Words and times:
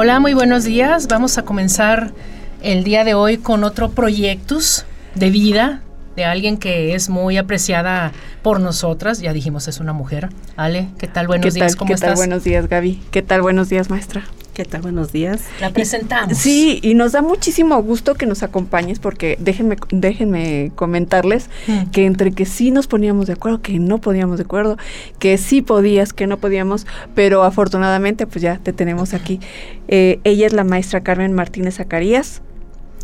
Hola, 0.00 0.20
muy 0.20 0.32
buenos 0.32 0.62
días. 0.62 1.08
Vamos 1.08 1.38
a 1.38 1.42
comenzar 1.42 2.12
el 2.62 2.84
día 2.84 3.02
de 3.02 3.14
hoy 3.14 3.36
con 3.36 3.64
otro 3.64 3.90
proyectus 3.90 4.84
de 5.16 5.28
vida 5.30 5.82
de 6.14 6.24
alguien 6.24 6.56
que 6.56 6.94
es 6.94 7.08
muy 7.08 7.36
apreciada 7.36 8.12
por 8.42 8.60
nosotras. 8.60 9.18
Ya 9.18 9.32
dijimos, 9.32 9.66
es 9.66 9.80
una 9.80 9.92
mujer. 9.92 10.28
Ale, 10.56 10.86
¿qué 10.98 11.08
tal? 11.08 11.26
Buenos 11.26 11.52
días, 11.52 11.74
¿cómo 11.74 11.92
estás? 11.92 12.10
¿Qué 12.10 12.14
tal? 12.14 12.16
Buenos 12.16 12.44
días, 12.44 12.68
Gaby. 12.68 13.02
¿Qué 13.10 13.22
tal? 13.22 13.42
Buenos 13.42 13.70
días, 13.70 13.90
maestra. 13.90 14.22
¿Qué 14.58 14.64
tal? 14.64 14.82
Buenos 14.82 15.12
días. 15.12 15.44
La 15.60 15.70
presentamos. 15.70 16.36
Sí, 16.36 16.80
y 16.82 16.94
nos 16.94 17.12
da 17.12 17.22
muchísimo 17.22 17.80
gusto 17.80 18.16
que 18.16 18.26
nos 18.26 18.42
acompañes 18.42 18.98
porque 18.98 19.36
déjenme, 19.38 19.76
déjenme 19.90 20.72
comentarles 20.74 21.48
mm. 21.68 21.90
que 21.92 22.06
entre 22.06 22.32
que 22.32 22.44
sí 22.44 22.72
nos 22.72 22.88
poníamos 22.88 23.28
de 23.28 23.34
acuerdo, 23.34 23.62
que 23.62 23.78
no 23.78 24.00
podíamos 24.00 24.38
de 24.38 24.42
acuerdo, 24.42 24.76
que 25.20 25.38
sí 25.38 25.62
podías, 25.62 26.12
que 26.12 26.26
no 26.26 26.38
podíamos, 26.38 26.88
pero 27.14 27.44
afortunadamente 27.44 28.26
pues 28.26 28.42
ya 28.42 28.58
te 28.58 28.72
tenemos 28.72 29.14
aquí. 29.14 29.38
Eh, 29.86 30.18
ella 30.24 30.48
es 30.48 30.52
la 30.52 30.64
maestra 30.64 31.04
Carmen 31.04 31.34
Martínez 31.34 31.76
Zacarías. 31.76 32.42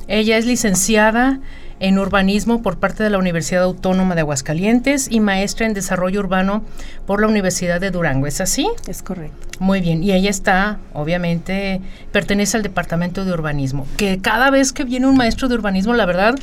Ella 0.09 0.39
es 0.39 0.47
licenciada 0.47 1.39
en 1.85 1.99
urbanismo 1.99 2.63
por 2.63 2.79
parte 2.79 3.03
de 3.03 3.11
la 3.11 3.19
Universidad 3.19 3.63
Autónoma 3.63 4.15
de 4.15 4.23
Aguascalientes 4.23 5.07
y 5.11 5.21
maestra 5.21 5.67
en 5.67 5.75
desarrollo 5.75 6.21
urbano 6.21 6.63
por 7.07 7.21
la 7.21 7.29
Universidad 7.29 7.79
de 7.79 7.91
Durango. 7.91 8.27
¿Es 8.27 8.41
así? 8.41 8.67
Es 8.89 9.03
correcto. 9.03 9.47
Muy 9.61 9.83
bien. 9.83 10.03
Y 10.03 10.13
ella 10.13 10.31
está, 10.31 10.79
obviamente, 10.95 11.83
pertenece 12.11 12.57
al 12.57 12.63
departamento 12.63 13.27
de 13.27 13.33
urbanismo. 13.33 13.87
Que 13.99 14.19
cada 14.19 14.51
vez 14.51 14.73
que 14.73 14.85
viene 14.85 15.07
un 15.07 15.17
maestro 15.19 15.47
de 15.49 15.57
urbanismo, 15.57 15.93
la 15.93 16.07
verdad, 16.07 16.37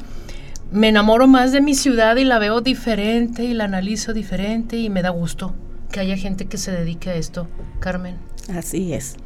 me 0.72 0.90
enamoro 0.90 1.26
más 1.26 1.52
de 1.52 1.62
mi 1.62 1.74
ciudad 1.74 2.18
y 2.18 2.24
la 2.24 2.38
veo 2.38 2.62
diferente 2.62 3.44
y 3.44 3.56
la 3.56 3.64
analizo 3.64 4.14
diferente 4.14 4.78
y 4.78 4.92
me 4.92 5.02
da 5.02 5.10
gusto 5.10 5.56
que 5.92 6.02
haya 6.02 6.18
gente 6.18 6.46
que 6.46 6.60
se 6.60 6.72
dedique 6.72 7.10
a 7.10 7.16
esto. 7.16 7.48
Carmen. 7.80 8.16
Así 8.56 8.94
es. 8.94 9.18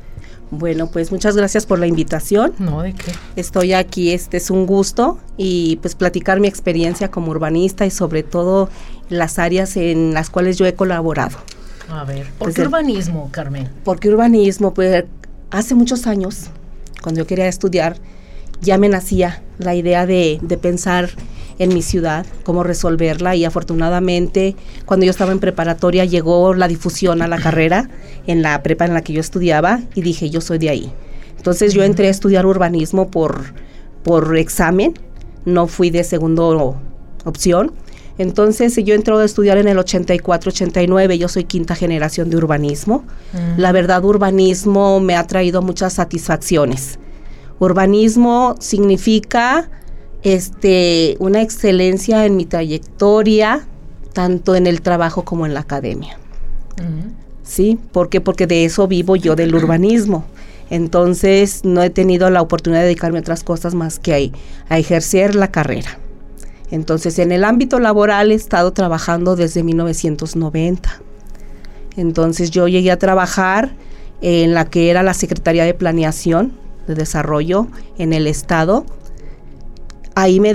Bueno, 0.52 0.88
pues 0.88 1.12
muchas 1.12 1.36
gracias 1.36 1.66
por 1.66 1.80
la 1.80 1.88
invitación. 1.88 2.54
No, 2.60 2.82
¿de 2.82 2.94
qué? 2.94 3.12
Estoy 3.36 3.74
aquí, 3.74 4.12
este 4.12 4.38
es 4.38 4.50
un 4.50 4.66
gusto 4.66 5.18
y 5.38 5.78
pues 5.78 5.96
platicar 5.96 6.40
mi 6.40 6.48
experiencia 6.48 7.10
como 7.10 7.32
urbanista 7.32 7.86
y 7.86 7.92
sobre 7.92 8.24
todo 8.24 8.70
las 9.10 9.40
áreas 9.40 9.76
en 9.78 10.14
las 10.14 10.30
cuales 10.30 10.58
yo 10.58 10.66
he 10.66 10.76
colaborado. 10.76 11.38
A 11.90 12.04
ver, 12.04 12.28
¿por 12.38 12.54
qué 12.54 12.62
urbanismo, 12.62 13.30
Carmen? 13.32 13.70
Porque 13.84 14.10
urbanismo, 14.10 14.73
pues 14.73 15.06
hace 15.52 15.76
muchos 15.76 16.08
años, 16.08 16.48
cuando 17.02 17.22
yo 17.22 17.28
quería 17.28 17.48
estudiar, 17.48 17.98
ya 18.62 18.78
me 18.78 18.90
nacía 18.90 19.44
la 19.58 19.76
idea 19.76 20.06
de, 20.06 20.40
de 20.42 20.58
pensar 20.58 21.10
en 21.59 21.73
mi 21.73 21.81
ciudad, 21.81 22.25
cómo 22.44 22.64
resolverla 22.64 23.36
y 23.36 23.45
afortunadamente 23.45 24.56
cuando 24.86 25.06
yo 25.06 25.09
estaba 25.09 25.31
en 25.31 25.39
preparatoria 25.39 26.06
llegó 26.06 26.53
la 26.53 26.67
difusión 26.67 27.22
a 27.22 27.28
la 27.28 27.38
carrera 27.38 27.89
en 28.28 28.42
la 28.42 28.61
prepa 28.61 28.86
en 28.86 28.93
la 28.93 29.02
que 29.02 29.14
yo 29.14 29.21
estudiaba 29.21 29.82
y 29.93 30.02
dije 30.02 30.30
yo 30.30 30.42
soy 30.42 30.58
de 30.58 30.70
ahí. 30.70 30.92
Entonces 31.38 31.73
yo 31.73 31.83
entré 31.83 32.08
a 32.08 32.11
estudiar 32.11 32.45
urbanismo 32.45 33.11
por, 33.11 33.54
por 34.04 34.36
examen, 34.38 34.95
no 35.45 35.67
fui 35.67 35.92
de 35.92 36.04
segundo 36.04 36.77
opción. 37.23 37.72
Entonces 38.17 38.76
yo 38.77 38.95
entré 38.95 39.14
a 39.14 39.23
estudiar 39.23 39.58
en 39.58 39.67
el 39.67 39.77
84-89, 39.77 41.17
yo 41.17 41.27
soy 41.27 41.43
quinta 41.43 41.76
generación 41.76 42.30
de 42.30 42.37
urbanismo. 42.37 43.04
La 43.58 43.72
verdad 43.72 44.04
urbanismo 44.05 44.99
me 45.02 45.16
ha 45.16 45.27
traído 45.27 45.61
muchas 45.61 45.93
satisfacciones. 45.93 46.98
Urbanismo 47.60 48.55
significa 48.60 49.70
este, 50.25 51.17
una 51.19 51.43
excelencia 51.43 52.25
en 52.25 52.36
mi 52.36 52.45
trayectoria, 52.45 53.67
tanto 54.11 54.55
en 54.55 54.65
el 54.65 54.81
trabajo 54.81 55.23
como 55.23 55.45
en 55.45 55.53
la 55.53 55.59
academia. 55.61 56.17
¿Sí? 57.43 57.80
¿Por 57.91 58.09
qué? 58.09 58.21
Porque 58.21 58.47
de 58.47 58.65
eso 58.65 58.87
vivo 58.87 59.15
yo 59.15 59.36
del 59.36 59.53
urbanismo. 59.53 60.25
Entonces 60.71 61.63
no 61.63 61.83
he 61.83 61.91
tenido 61.91 62.31
la 62.31 62.41
oportunidad 62.41 62.81
de 62.81 62.87
dedicarme 62.87 63.19
a 63.19 63.21
otras 63.21 63.43
cosas 63.43 63.75
más 63.75 63.99
que 63.99 64.31
a, 64.67 64.77
ejercer 64.80 65.36
la 65.36 65.52
carrera. 65.52 65.99
Entonces 66.71 67.19
en 67.19 67.31
el 67.31 67.43
ámbito 67.43 67.80
laboral 67.80 68.31
he 68.31 68.36
estado 68.36 68.73
trabajando 68.73 69.36
desde 69.36 69.61
1990. 69.61 71.02
Entonces 71.97 72.49
yo 72.49 72.67
llegué 72.67 72.89
a 72.89 72.97
trabajar 72.97 73.75
en 74.21 74.55
la 74.55 74.65
que 74.65 74.89
era 74.89 75.03
la 75.03 75.13
Secretaría 75.13 75.65
de 75.65 75.75
Planeación 75.75 76.53
de 76.87 76.95
Desarrollo 76.95 77.67
en 77.99 78.11
el 78.11 78.25
Estado 78.25 78.87
ahí 80.15 80.39
me, 80.39 80.53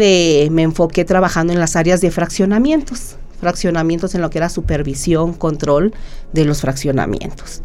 me 0.50 0.62
enfoqué 0.62 1.04
trabajando 1.04 1.52
en 1.52 1.60
las 1.60 1.76
áreas 1.76 2.00
de 2.00 2.10
fraccionamientos, 2.10 3.16
fraccionamientos 3.40 4.14
en 4.14 4.22
lo 4.22 4.30
que 4.30 4.38
era 4.38 4.48
supervisión, 4.48 5.34
control 5.34 5.94
de 6.32 6.44
los 6.44 6.62
fraccionamientos. 6.62 7.62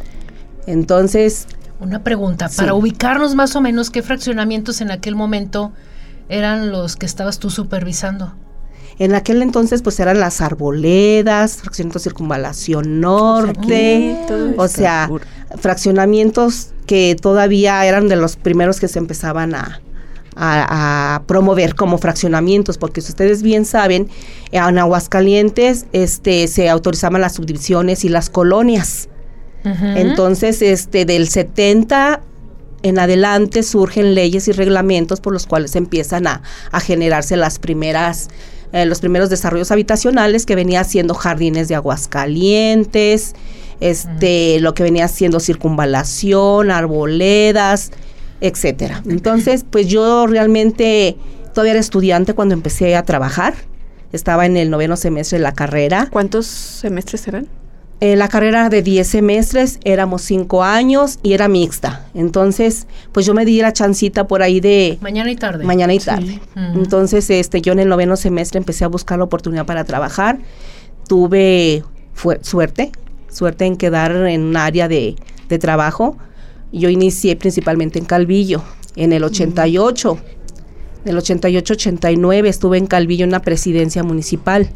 Entonces... 0.67 1.47
Una 1.79 2.03
pregunta, 2.03 2.49
para 2.55 2.73
ubicarnos 2.73 3.35
más 3.35 3.55
o 3.55 3.61
menos, 3.61 3.89
¿qué 3.89 4.01
fraccionamientos 4.01 4.81
en 4.81 4.91
aquel 4.91 5.15
momento 5.15 5.73
eran 6.29 6.71
los 6.71 6.95
que 6.95 7.05
estabas 7.05 7.39
tú 7.39 7.49
supervisando? 7.49 8.33
En 8.97 9.13
aquel 9.13 9.41
entonces 9.41 9.81
pues 9.81 9.99
eran 9.99 10.21
las 10.21 10.39
arboledas, 10.39 11.57
fraccionamientos 11.57 12.01
circunvalación 12.01 13.01
norte, 13.01 14.17
o 14.57 14.69
sea, 14.69 15.09
fraccionamientos 15.57 16.69
que 16.85 17.17
todavía 17.19 17.85
eran 17.85 18.07
de 18.07 18.15
los 18.15 18.37
primeros 18.37 18.79
que 18.79 18.87
se 18.87 18.99
empezaban 18.99 19.53
a, 19.53 19.81
a, 20.35 21.21
promover 21.27 21.75
como 21.75 21.97
fraccionamientos, 21.97 22.77
porque 22.77 23.01
si 23.01 23.11
ustedes 23.11 23.41
bien 23.41 23.65
saben, 23.65 24.09
en 24.51 24.77
Aguascalientes 24.77 25.85
este, 25.93 26.47
se 26.47 26.69
autorizaban 26.69 27.21
las 27.21 27.33
subdivisiones 27.35 28.05
y 28.05 28.09
las 28.09 28.29
colonias. 28.29 29.09
Entonces, 29.95 30.61
este, 30.61 31.05
del 31.05 31.27
70 31.27 32.21
en 32.83 32.99
adelante 32.99 33.63
surgen 33.63 34.13
leyes 34.13 34.47
y 34.47 34.51
reglamentos 34.51 35.19
por 35.19 35.33
los 35.33 35.47
cuales 35.47 35.75
empiezan 35.75 36.27
a, 36.27 36.43
generarse 36.81 37.35
las 37.35 37.57
primeras 37.57 38.27
eh, 38.73 38.85
los 38.85 38.99
primeros 38.99 39.31
desarrollos 39.31 39.71
habitacionales 39.71 40.45
que 40.45 40.53
venía 40.53 40.83
siendo 40.83 41.15
jardines 41.15 41.67
de 41.67 41.73
Aguascalientes, 41.75 43.33
este, 43.79 44.59
lo 44.59 44.75
que 44.75 44.83
venía 44.83 45.07
siendo 45.07 45.39
circunvalación, 45.39 46.69
arboledas, 46.69 47.91
etcétera. 48.41 49.01
Entonces, 49.07 49.65
pues 49.69 49.87
yo 49.87 50.27
realmente 50.27 51.15
todavía 51.53 51.71
era 51.71 51.79
estudiante 51.79 52.33
cuando 52.33 52.53
empecé 52.53 52.95
a 52.95 53.03
trabajar. 53.03 53.53
Estaba 54.11 54.45
en 54.45 54.57
el 54.57 54.69
noveno 54.69 54.95
semestre 54.95 55.37
de 55.39 55.43
la 55.43 55.53
carrera. 55.53 56.07
¿Cuántos 56.11 56.45
semestres 56.45 57.27
eran? 57.27 57.47
Eh, 58.01 58.17
la 58.17 58.27
carrera 58.27 58.67
de 58.69 58.81
10 58.81 59.07
semestres, 59.07 59.79
éramos 59.85 60.21
5 60.23 60.63
años 60.63 61.17
y 61.23 61.33
era 61.33 61.47
mixta. 61.47 62.05
Entonces, 62.13 62.87
pues 63.13 63.25
yo 63.25 63.33
me 63.33 63.45
di 63.45 63.61
la 63.61 63.71
chancita 63.71 64.27
por 64.27 64.41
ahí 64.41 64.59
de... 64.59 64.97
Mañana 65.01 65.31
y 65.31 65.35
tarde. 65.37 65.63
Mañana 65.63 65.93
y 65.93 65.99
tarde. 65.99 66.41
Entonces, 66.55 67.29
este, 67.29 67.61
yo 67.61 67.71
en 67.71 67.79
el 67.79 67.87
noveno 67.87 68.17
semestre 68.17 68.57
empecé 68.57 68.83
a 68.83 68.89
buscar 68.89 69.17
la 69.17 69.23
oportunidad 69.23 69.65
para 69.65 69.85
trabajar. 69.85 70.39
Tuve 71.07 71.83
suerte, 72.41 72.91
suerte 73.29 73.65
en 73.65 73.77
quedar 73.77 74.11
en 74.11 74.43
un 74.43 74.57
área 74.57 74.89
de, 74.89 75.15
de 75.47 75.57
trabajo 75.57 76.17
yo 76.79 76.89
inicié 76.89 77.35
principalmente 77.35 77.99
en 77.99 78.05
Calvillo, 78.05 78.61
en 78.95 79.13
el 79.13 79.23
88. 79.23 80.17
En 81.05 81.11
el 81.11 81.17
88-89 81.17 82.47
estuve 82.47 82.77
en 82.77 82.87
Calvillo 82.87 83.23
en 83.23 83.31
la 83.31 83.41
presidencia 83.41 84.03
municipal. 84.03 84.69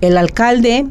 El 0.00 0.16
alcalde, 0.16 0.86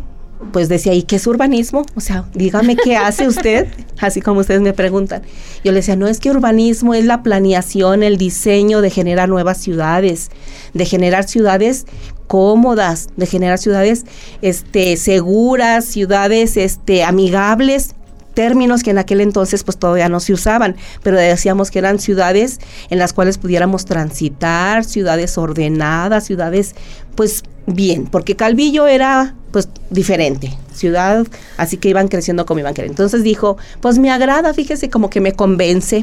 pues 0.51 0.69
decía, 0.69 0.93
¿y 0.93 1.03
qué 1.03 1.17
es 1.17 1.27
urbanismo? 1.27 1.85
O 1.95 2.01
sea, 2.01 2.27
dígame 2.33 2.75
qué 2.75 2.95
hace 2.95 3.27
usted, 3.27 3.67
así 3.99 4.21
como 4.21 4.39
ustedes 4.39 4.61
me 4.61 4.73
preguntan. 4.73 5.21
Yo 5.63 5.71
le 5.71 5.77
decía, 5.77 5.95
no 5.95 6.07
es 6.07 6.19
que 6.19 6.31
urbanismo 6.31 6.93
es 6.93 7.05
la 7.05 7.23
planeación, 7.23 8.03
el 8.03 8.17
diseño 8.17 8.81
de 8.81 8.89
generar 8.89 9.29
nuevas 9.29 9.57
ciudades, 9.57 10.29
de 10.73 10.85
generar 10.85 11.27
ciudades 11.27 11.85
cómodas, 12.27 13.09
de 13.17 13.25
generar 13.25 13.57
ciudades 13.57 14.05
este, 14.41 14.97
seguras, 14.97 15.85
ciudades 15.85 16.57
este, 16.57 17.03
amigables 17.03 17.95
términos 18.37 18.83
que 18.83 18.91
en 18.91 18.99
aquel 18.99 19.19
entonces 19.19 19.63
pues 19.63 19.77
todavía 19.77 20.09
no 20.09 20.19
se 20.19 20.31
usaban, 20.31 20.75
pero 21.01 21.17
decíamos 21.17 21.71
que 21.71 21.79
eran 21.79 21.97
ciudades 21.97 22.59
en 22.91 22.99
las 22.99 23.11
cuales 23.11 23.39
pudiéramos 23.39 23.85
transitar, 23.85 24.83
ciudades 24.83 25.39
ordenadas, 25.39 26.25
ciudades 26.25 26.75
pues 27.15 27.41
bien, 27.65 28.05
porque 28.05 28.35
Calvillo 28.35 28.85
era 28.85 29.33
pues 29.51 29.69
diferente, 29.89 30.55
ciudad, 30.71 31.25
así 31.57 31.77
que 31.77 31.89
iban 31.89 32.09
creciendo 32.09 32.45
como 32.45 32.59
iban 32.59 32.75
creciendo. 32.75 33.01
Entonces 33.01 33.23
dijo, 33.23 33.57
pues 33.81 33.97
me 33.97 34.11
agrada, 34.11 34.53
fíjese, 34.53 34.91
como 34.91 35.09
que 35.09 35.19
me 35.19 35.31
convence, 35.31 36.01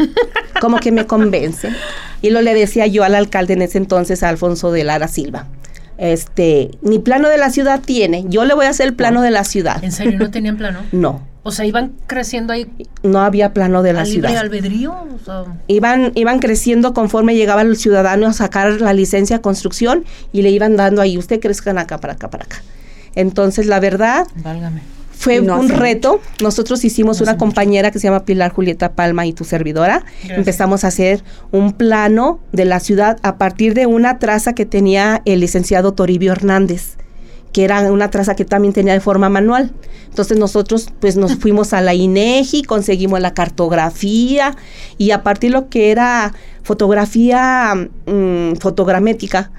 como 0.61 0.79
que 0.79 0.91
me 0.91 1.07
convence. 1.07 1.69
Y 2.21 2.31
lo 2.31 2.43
le 2.43 2.53
decía 2.53 2.89
yo 2.89 3.05
al 3.05 3.15
alcalde 3.15 3.53
en 3.53 3.63
ese 3.63 3.79
entonces, 3.79 4.25
Alfonso 4.25 4.73
de 4.73 4.83
Lara 4.83 5.07
Silva 5.07 5.47
este, 5.99 6.73
ni 6.83 6.99
plano 6.99 7.29
de 7.29 7.39
la 7.39 7.51
ciudad 7.51 7.81
tiene. 7.81 8.25
Yo 8.27 8.45
le 8.45 8.55
voy 8.55 8.67
a 8.67 8.71
hacer 8.71 8.89
el 8.89 8.95
plano 8.95 9.23
de 9.23 9.31
la 9.31 9.45
ciudad. 9.45 9.83
¿En 9.85 9.93
serio 9.93 10.19
no 10.19 10.33
tenían 10.33 10.57
plano? 10.57 10.81
no. 10.91 11.34
O 11.47 11.53
sea, 11.53 11.67
iban 11.67 11.93
creciendo 12.07 12.53
ahí. 12.55 12.67
No 13.03 13.21
había 13.21 13.53
plano 13.53 13.83
de 13.83 13.93
la 13.93 14.01
¿A 14.01 14.05
libre 14.05 14.29
ciudad. 14.29 14.43
albedrío? 14.43 14.93
O 14.93 15.19
sea, 15.25 15.45
Iban, 15.69 16.11
iban 16.15 16.39
creciendo 16.39 16.95
conforme 16.95 17.37
llegaba 17.37 17.61
el 17.63 17.77
ciudadano 17.77 18.27
a 18.27 18.33
sacar 18.33 18.81
la 18.81 18.95
licencia 18.95 19.37
de 19.37 19.43
construcción 19.43 20.05
y 20.33 20.41
le 20.43 20.51
iban 20.51 20.77
dando 20.77 21.03
ahí, 21.03 21.19
usted 21.19 21.41
crezcan 21.41 21.77
acá, 21.79 21.99
para 22.01 22.15
acá, 22.15 22.31
para 22.31 22.45
acá. 22.45 22.63
Entonces, 23.15 23.67
la 23.67 23.79
verdad, 23.79 24.27
válgame. 24.37 24.81
fue 25.13 25.41
no 25.43 25.61
un 25.61 25.69
reto. 25.69 26.21
Nosotros 26.43 26.83
hicimos 26.85 27.21
No 27.21 27.25
una 27.25 27.37
compañera 27.37 27.91
que 27.91 27.99
se 27.99 28.09
llama 28.09 28.25
Pilar 28.25 28.51
Julieta 28.51 28.93
Palma 28.95 29.27
y 29.27 29.33
tu 29.35 29.45
servidora. 29.45 30.03
Gracias. 30.21 30.39
Empezamos 30.39 30.83
a 30.85 30.89
hacer 30.89 31.23
un 31.53 31.73
plano 31.75 32.41
de 32.53 32.65
la 32.65 32.81
ciudad 32.81 33.19
a 33.23 33.37
partir 33.37 33.75
de 33.75 33.87
una 33.87 34.19
traza 34.19 34.55
que 34.55 34.65
tenía 34.67 35.21
el 35.27 35.41
licenciado 35.41 35.93
Toribio 35.93 36.33
Hernández, 36.33 36.97
que 37.55 37.63
era 37.63 37.93
una 37.93 38.11
traza 38.11 38.35
que 38.35 38.45
también 38.45 38.75
tenía 38.75 38.93
de 38.93 39.01
forma 39.01 39.29
manual. 39.29 39.73
Entonces 40.09 40.37
nosotros 40.37 40.89
pues 41.01 41.17
nos 41.17 41.37
fuimos 41.41 41.73
a 41.73 41.81
la 41.81 41.95
INEGI, 41.95 42.65
conseguimos 42.65 43.21
la 43.21 43.33
cartografía 43.33 44.57
y 44.99 45.13
a 45.13 45.23
partir 45.23 45.53
de 45.53 45.61
lo 45.61 45.69
que 45.69 45.93
era 45.93 46.35
fotografía 46.65 47.75
mm, 48.07 48.57
fotogramétrica, 48.57 49.53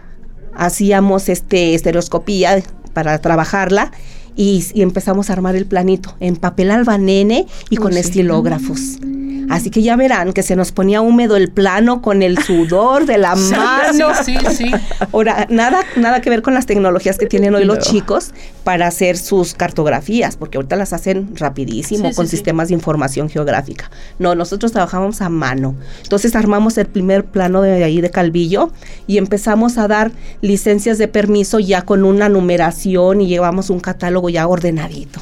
hacíamos 0.54 1.30
este 1.30 1.74
estereoscopía 1.74 2.62
para 2.94 3.18
trabajarla 3.20 3.92
y, 4.36 4.66
y 4.74 4.82
empezamos 4.82 5.30
a 5.30 5.34
armar 5.34 5.56
el 5.56 5.66
planito 5.66 6.16
en 6.20 6.36
papel 6.36 6.72
albanene 6.72 7.48
y 7.70 7.78
con 7.78 7.94
sí. 7.94 8.00
estilógrafos. 8.00 9.00
Así 9.48 9.70
que 9.70 9.84
ya 9.84 9.96
verán 9.96 10.34
que 10.34 10.42
se 10.42 10.56
nos 10.56 10.72
ponía 10.72 11.02
húmedo 11.02 11.36
el 11.36 11.52
plano 11.52 12.02
con 12.02 12.24
el 12.24 12.40
sudor 12.40 13.06
de 13.06 13.20
la 13.20 13.36
mano. 13.52 14.10
Sí, 14.24 14.36
sí, 14.50 14.56
sí. 14.56 14.72
Ahora, 15.14 15.46
nada, 15.52 15.82
nada 15.98 16.20
que 16.20 16.32
ver 16.32 16.42
con 16.42 16.56
las 16.56 16.66
tecnologías 16.66 17.20
que 17.20 17.28
tienen 17.28 17.54
hoy 17.54 17.64
los 17.64 17.78
chicos 17.78 18.32
para 18.64 18.88
hacer 18.88 19.18
sus 19.18 19.54
cartografías, 19.54 20.36
porque 20.36 20.58
ahorita 20.58 20.76
las 20.76 20.94
hacen 20.94 21.36
rapidísimo 21.36 22.10
Sí, 22.10 22.16
con 22.16 22.26
sí. 22.28 22.38
sistemas 22.38 22.70
de 22.70 22.74
información 22.74 23.30
geográfica. 23.30 23.92
No, 24.18 24.34
nosotros 24.34 24.72
trabajamos 24.72 25.22
a 25.22 25.30
mano. 25.30 25.76
Entonces 26.02 26.36
armamos 26.36 26.80
el 26.80 26.88
primer 26.88 27.24
plano 27.26 27.62
de 27.62 27.84
ahí 27.84 28.02
de 28.02 28.10
Calvillo 28.10 28.72
y 29.06 29.20
empezamos 29.20 29.78
a 29.78 29.88
dar 29.88 30.12
licencias 30.42 30.98
de 30.98 31.08
permiso 31.08 31.60
ya 31.60 31.84
con 31.84 32.04
una 32.04 32.30
numeración 32.30 33.22
y 33.22 33.28
llevamos 33.28 33.70
un 33.70 33.80
catálogo 33.80 34.25
ya 34.30 34.48
ordenadito. 34.48 35.22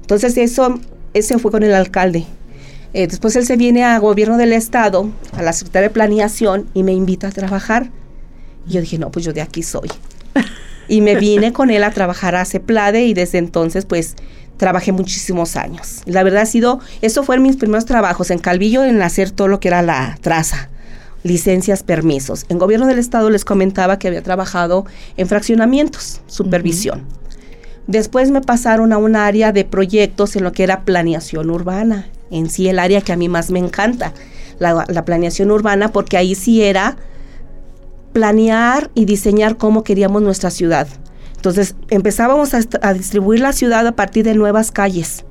Entonces 0.00 0.36
eso, 0.36 0.80
ese 1.14 1.38
fue 1.38 1.50
con 1.50 1.62
el 1.62 1.74
alcalde. 1.74 2.26
Eh, 2.92 3.06
después 3.06 3.36
él 3.36 3.46
se 3.46 3.56
viene 3.56 3.84
a 3.84 3.98
gobierno 3.98 4.36
del 4.36 4.52
estado, 4.52 5.10
a 5.32 5.42
la 5.42 5.52
secretaria 5.52 5.88
de 5.88 5.94
planeación 5.94 6.66
y 6.74 6.82
me 6.82 6.92
invita 6.92 7.28
a 7.28 7.30
trabajar. 7.30 7.90
Y 8.66 8.72
yo 8.72 8.80
dije, 8.80 8.98
no, 8.98 9.10
pues 9.10 9.24
yo 9.24 9.32
de 9.32 9.42
aquí 9.42 9.62
soy. 9.62 9.88
Y 10.88 11.02
me 11.02 11.14
vine 11.14 11.52
con 11.52 11.70
él 11.70 11.84
a 11.84 11.92
trabajar 11.92 12.34
a 12.34 12.44
CEPLADE 12.44 13.04
y 13.04 13.14
desde 13.14 13.38
entonces 13.38 13.84
pues 13.84 14.16
trabajé 14.56 14.90
muchísimos 14.90 15.56
años. 15.56 16.02
La 16.04 16.24
verdad 16.24 16.42
ha 16.42 16.46
sido, 16.46 16.80
eso 17.00 17.22
fueron 17.22 17.44
mis 17.44 17.56
primeros 17.56 17.86
trabajos 17.86 18.30
en 18.32 18.38
Calvillo 18.38 18.84
en 18.84 19.00
hacer 19.00 19.30
todo 19.30 19.46
lo 19.46 19.60
que 19.60 19.68
era 19.68 19.82
la 19.82 20.18
traza, 20.20 20.68
licencias, 21.22 21.84
permisos. 21.84 22.44
En 22.48 22.58
gobierno 22.58 22.86
del 22.86 22.98
estado 22.98 23.30
les 23.30 23.44
comentaba 23.44 23.98
que 23.98 24.08
había 24.08 24.22
trabajado 24.22 24.84
en 25.16 25.28
fraccionamientos, 25.28 26.20
supervisión. 26.26 27.06
Después 27.90 28.30
me 28.30 28.40
pasaron 28.40 28.92
a 28.92 28.98
un 28.98 29.16
área 29.16 29.50
de 29.50 29.64
proyectos 29.64 30.36
en 30.36 30.44
lo 30.44 30.52
que 30.52 30.62
era 30.62 30.84
planeación 30.84 31.50
urbana, 31.50 32.06
en 32.30 32.48
sí 32.48 32.68
el 32.68 32.78
área 32.78 33.00
que 33.00 33.12
a 33.12 33.16
mí 33.16 33.28
más 33.28 33.50
me 33.50 33.58
encanta, 33.58 34.14
la, 34.60 34.84
la 34.86 35.04
planeación 35.04 35.50
urbana, 35.50 35.90
porque 35.90 36.16
ahí 36.16 36.36
sí 36.36 36.62
era 36.62 36.96
planear 38.12 38.92
y 38.94 39.06
diseñar 39.06 39.56
cómo 39.56 39.82
queríamos 39.82 40.22
nuestra 40.22 40.50
ciudad. 40.50 40.86
Entonces 41.34 41.74
empezábamos 41.88 42.52
a 42.54 42.94
distribuir 42.94 43.40
la 43.40 43.52
ciudad 43.52 43.84
a 43.84 43.96
partir 43.96 44.24
de 44.24 44.36
nuevas 44.36 44.70
calles, 44.70 45.24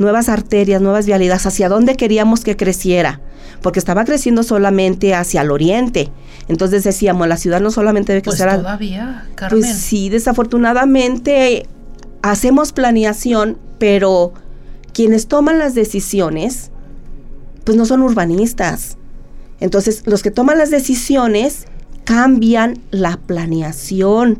nuevas 0.00 0.28
arterias, 0.28 0.82
nuevas 0.82 1.06
vialidades, 1.06 1.46
hacia 1.46 1.68
dónde 1.68 1.94
queríamos 1.96 2.40
que 2.42 2.56
creciera, 2.56 3.20
porque 3.62 3.78
estaba 3.78 4.04
creciendo 4.04 4.42
solamente 4.42 5.14
hacia 5.14 5.42
el 5.42 5.50
oriente. 5.52 6.10
Entonces 6.48 6.82
decíamos, 6.82 7.28
la 7.28 7.36
ciudad 7.36 7.60
no 7.60 7.70
solamente 7.70 8.12
debe 8.12 8.22
Pues 8.24 8.36
crecer 8.38 8.48
a- 8.54 8.56
todavía, 8.58 9.26
Carmen. 9.36 9.60
pues 9.60 9.76
sí, 9.76 10.08
desafortunadamente 10.08 11.66
hacemos 12.22 12.72
planeación, 12.72 13.58
pero 13.78 14.32
quienes 14.92 15.26
toman 15.28 15.58
las 15.58 15.74
decisiones, 15.74 16.70
pues 17.64 17.76
no 17.76 17.84
son 17.84 18.02
urbanistas. 18.02 18.96
Entonces, 19.60 20.02
los 20.06 20.22
que 20.22 20.30
toman 20.30 20.58
las 20.58 20.70
decisiones 20.70 21.66
cambian 22.04 22.78
la 22.90 23.18
planeación, 23.18 24.38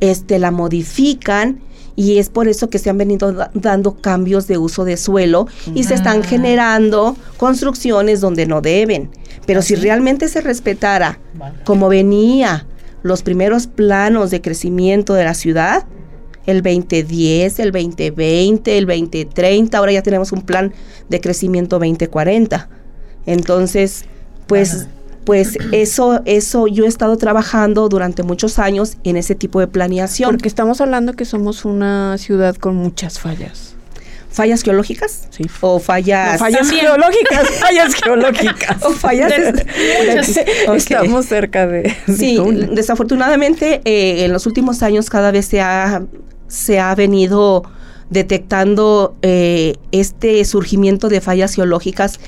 este, 0.00 0.38
la 0.38 0.50
modifican 0.50 1.60
y 1.96 2.18
es 2.18 2.28
por 2.28 2.48
eso 2.48 2.68
que 2.70 2.78
se 2.78 2.90
han 2.90 2.98
venido 2.98 3.32
da- 3.32 3.50
dando 3.54 3.94
cambios 4.00 4.46
de 4.46 4.58
uso 4.58 4.84
de 4.84 4.96
suelo 4.96 5.46
y 5.74 5.84
se 5.84 5.94
están 5.94 6.20
Ah. 6.20 6.24
generando 6.26 7.16
construcciones 7.36 8.20
donde 8.20 8.46
no 8.46 8.60
deben. 8.60 9.10
Pero 9.46 9.62
si 9.62 9.74
Así. 9.74 9.82
realmente 9.82 10.28
se 10.28 10.40
respetara 10.40 11.18
Vale. 11.34 11.56
como 11.64 11.88
venía 11.88 12.66
los 13.02 13.22
primeros 13.22 13.66
planos 13.66 14.30
de 14.30 14.40
crecimiento 14.40 15.14
de 15.14 15.24
la 15.24 15.34
ciudad, 15.34 15.84
el 16.46 16.62
2010, 16.62 17.58
el 17.60 17.70
2020, 17.72 18.76
el 18.78 18.86
2030, 18.86 19.78
ahora 19.78 19.92
ya 19.92 20.02
tenemos 20.02 20.32
un 20.32 20.42
plan 20.42 20.72
de 21.08 21.20
crecimiento 21.20 21.78
2040. 21.78 22.68
Entonces, 23.26 24.04
pues 24.46 24.74
Ajá. 24.74 24.88
Pues 25.24 25.56
eso 25.72 26.20
eso 26.24 26.66
yo 26.66 26.84
he 26.84 26.88
estado 26.88 27.16
trabajando 27.16 27.88
durante 27.88 28.22
muchos 28.22 28.58
años 28.58 28.96
en 29.04 29.16
ese 29.16 29.34
tipo 29.34 29.60
de 29.60 29.66
planeación. 29.66 30.30
Porque 30.30 30.48
estamos 30.48 30.80
hablando 30.80 31.14
que 31.14 31.24
somos 31.24 31.64
una 31.64 32.16
ciudad 32.18 32.54
con 32.56 32.76
muchas 32.76 33.18
fallas. 33.18 33.70
fallas 34.30 34.62
geológicas 34.64 35.28
Sí. 35.30 35.44
o 35.60 35.78
fallas 35.78 36.32
No, 36.32 36.38
fallas 36.40 36.60
También. 36.62 36.86
geológicas, 36.86 37.50
fallas 37.60 37.94
geológicas. 38.02 38.82
o 38.84 38.90
fallas. 38.90 39.32
Estamos 40.76 41.26
cerca 41.26 41.66
de, 41.66 41.94
Sí, 42.16 42.38
una. 42.38 42.66
desafortunadamente 42.66 43.80
eh, 43.84 44.24
en 44.24 44.32
los 44.32 44.46
últimos 44.46 44.82
años 44.82 45.08
cada 45.08 45.30
vez 45.30 45.46
se 45.46 45.60
ha, 45.60 46.02
se 46.48 46.80
ha 46.80 46.94
venido 46.96 47.62
detectando 48.10 49.16
eh, 49.22 49.74
este 49.92 50.44
surgimiento 50.44 51.08
de 51.08 51.20
fallas 51.20 51.54
geológicas 51.54 52.18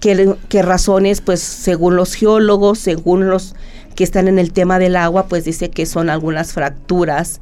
que, 0.00 0.34
que 0.48 0.62
razones, 0.62 1.20
pues 1.20 1.40
según 1.40 1.96
los 1.96 2.14
geólogos, 2.14 2.78
según 2.78 3.28
los 3.28 3.54
que 3.94 4.04
están 4.04 4.28
en 4.28 4.38
el 4.38 4.52
tema 4.52 4.78
del 4.78 4.96
agua, 4.96 5.26
pues 5.26 5.44
dice 5.44 5.70
que 5.70 5.84
son 5.86 6.08
algunas 6.10 6.52
fracturas 6.52 7.40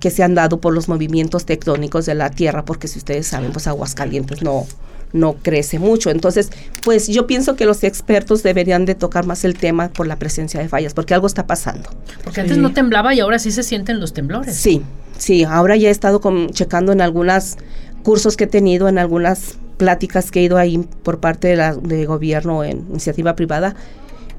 que 0.00 0.10
se 0.10 0.22
han 0.22 0.34
dado 0.34 0.60
por 0.60 0.74
los 0.74 0.88
movimientos 0.88 1.46
tectónicos 1.46 2.04
de 2.04 2.14
la 2.14 2.30
Tierra, 2.30 2.64
porque 2.64 2.88
si 2.88 2.98
ustedes 2.98 3.26
saben, 3.26 3.52
pues 3.52 3.66
Aguascalientes 3.66 4.42
no, 4.42 4.66
no 5.14 5.34
crece 5.40 5.78
mucho. 5.78 6.10
Entonces, 6.10 6.50
pues 6.82 7.06
yo 7.08 7.26
pienso 7.26 7.56
que 7.56 7.64
los 7.64 7.82
expertos 7.84 8.42
deberían 8.42 8.84
de 8.84 8.94
tocar 8.94 9.24
más 9.24 9.44
el 9.46 9.54
tema 9.56 9.88
por 9.88 10.06
la 10.06 10.16
presencia 10.16 10.60
de 10.60 10.68
fallas, 10.68 10.92
porque 10.92 11.14
algo 11.14 11.26
está 11.26 11.46
pasando. 11.46 11.88
Porque 12.22 12.42
antes 12.42 12.58
no 12.58 12.74
temblaba 12.74 13.14
y 13.14 13.20
ahora 13.20 13.38
sí 13.38 13.50
se 13.50 13.62
sienten 13.62 13.98
los 13.98 14.12
temblores. 14.12 14.54
Sí, 14.56 14.82
sí, 15.16 15.44
ahora 15.44 15.76
ya 15.76 15.88
he 15.88 15.92
estado 15.92 16.20
con- 16.20 16.50
checando 16.50 16.92
en 16.92 17.00
algunos 17.00 17.56
cursos 18.02 18.36
que 18.36 18.44
he 18.44 18.48
tenido, 18.48 18.88
en 18.88 18.98
algunas 18.98 19.56
pláticas 19.76 20.30
que 20.30 20.40
he 20.40 20.44
ido 20.44 20.56
ahí 20.56 20.78
por 21.02 21.20
parte 21.20 21.48
de 21.48 21.56
la 21.56 21.74
de 21.74 22.06
gobierno 22.06 22.64
en 22.64 22.86
iniciativa 22.90 23.36
privada, 23.36 23.74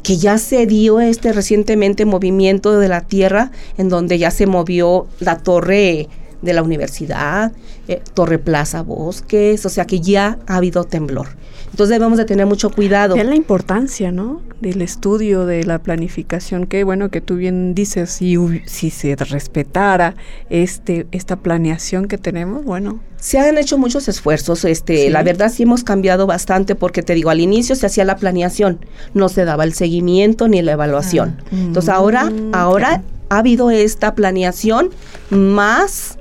que 0.03 0.17
ya 0.17 0.37
se 0.37 0.65
dio 0.65 0.99
este 0.99 1.33
recientemente 1.33 2.05
movimiento 2.05 2.79
de 2.79 2.87
la 2.87 3.01
tierra 3.01 3.51
en 3.77 3.89
donde 3.89 4.17
ya 4.17 4.31
se 4.31 4.45
movió 4.45 5.07
la 5.19 5.37
torre 5.37 6.07
de 6.41 6.53
la 6.53 6.63
universidad, 6.63 7.51
eh, 7.87 8.01
Torre 8.13 8.39
Plaza 8.39 8.81
Bosques, 8.81 9.65
o 9.65 9.69
sea 9.69 9.85
que 9.85 9.99
ya 9.99 10.37
ha 10.47 10.57
habido 10.57 10.83
temblor. 10.83 11.27
Entonces 11.71 11.95
debemos 11.97 12.17
de 12.17 12.25
tener 12.25 12.45
mucho 12.45 12.69
cuidado. 12.69 13.15
Vean 13.15 13.29
la 13.29 13.35
importancia, 13.35 14.11
¿no? 14.11 14.41
Del 14.61 14.81
estudio, 14.81 15.45
de 15.45 15.65
la 15.65 15.79
planificación. 15.79 16.67
Qué 16.67 16.83
bueno 16.85 17.09
que 17.09 17.19
tú 17.19 17.35
bien 17.35 17.73
dices, 17.75 18.09
si, 18.11 18.37
si 18.65 18.89
se 18.91 19.15
respetara 19.15 20.15
este 20.49 21.07
esta 21.11 21.35
planeación 21.35 22.07
que 22.07 22.17
tenemos, 22.17 22.63
bueno. 22.63 22.99
Se 23.17 23.39
han 23.39 23.57
hecho 23.57 23.77
muchos 23.77 24.07
esfuerzos, 24.07 24.63
este, 24.65 25.05
Sí. 25.05 25.09
la 25.09 25.23
verdad 25.23 25.51
sí 25.51 25.63
hemos 25.63 25.83
cambiado 25.83 26.27
bastante 26.27 26.75
porque 26.75 27.01
te 27.01 27.13
digo, 27.15 27.29
al 27.31 27.39
inicio 27.39 27.75
se 27.75 27.87
hacía 27.87 28.05
la 28.05 28.17
planeación, 28.17 28.79
no 29.13 29.29
se 29.29 29.45
daba 29.45 29.63
el 29.63 29.73
seguimiento 29.73 30.47
ni 30.47 30.61
la 30.61 30.73
evaluación. 30.73 31.41
Mm. 31.51 31.55
Entonces 31.67 31.89
ahora, 31.89 32.29
Mm, 32.29 32.51
ahora 32.53 33.01
ha 33.29 33.39
habido 33.39 33.71
esta 33.71 34.15
planeación 34.15 34.89
más 35.29 36.17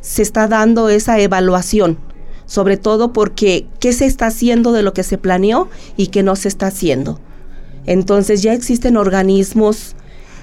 se 0.00 0.22
está 0.22 0.48
dando 0.48 0.88
esa 0.88 1.18
evaluación. 1.18 1.98
sobre 2.46 2.76
todo 2.76 3.12
porque 3.12 3.66
qué 3.80 3.92
se 3.92 4.06
está 4.06 4.28
haciendo 4.28 4.72
de 4.72 4.82
lo 4.82 4.94
que 4.94 5.02
se 5.02 5.18
planeó 5.18 5.68
y 5.96 6.06
qué 6.08 6.22
no 6.22 6.36
se 6.36 6.46
está 6.46 6.68
haciendo. 6.68 7.20
Entonces 7.86 8.42
ya 8.42 8.52
existen 8.52 8.96
organismos 8.96 9.96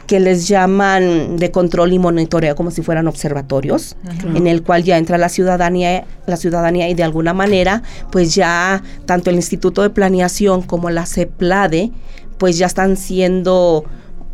que 0.05 0.19
les 0.19 0.47
llaman 0.49 1.37
de 1.37 1.51
control 1.51 1.93
y 1.93 1.99
monitoreo 1.99 2.55
como 2.55 2.71
si 2.71 2.81
fueran 2.81 3.07
observatorios, 3.07 3.95
en 4.35 4.47
el 4.47 4.61
cual 4.61 4.83
ya 4.83 4.97
entra 4.97 5.17
la 5.17 5.29
ciudadanía, 5.29 6.05
la 6.27 6.35
ciudadanía 6.35 6.89
y 6.89 6.93
de 6.93 7.03
alguna 7.03 7.33
manera, 7.33 7.83
pues 8.11 8.35
ya 8.35 8.83
tanto 9.05 9.29
el 9.29 9.37
Instituto 9.37 9.81
de 9.81 9.89
Planeación 9.89 10.61
como 10.61 10.89
la 10.89 11.05
CEPLADE, 11.05 11.91
pues 12.37 12.57
ya 12.57 12.65
están 12.65 12.97
siendo 12.97 13.85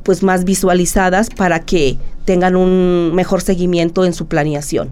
pues 0.04 0.24
más 0.24 0.44
visualizadas 0.44 1.30
para 1.30 1.60
que 1.60 1.98
tengan 2.26 2.56
un 2.56 3.14
mejor 3.14 3.42
seguimiento 3.42 4.06
en 4.06 4.14
su 4.14 4.28
planeación. 4.28 4.92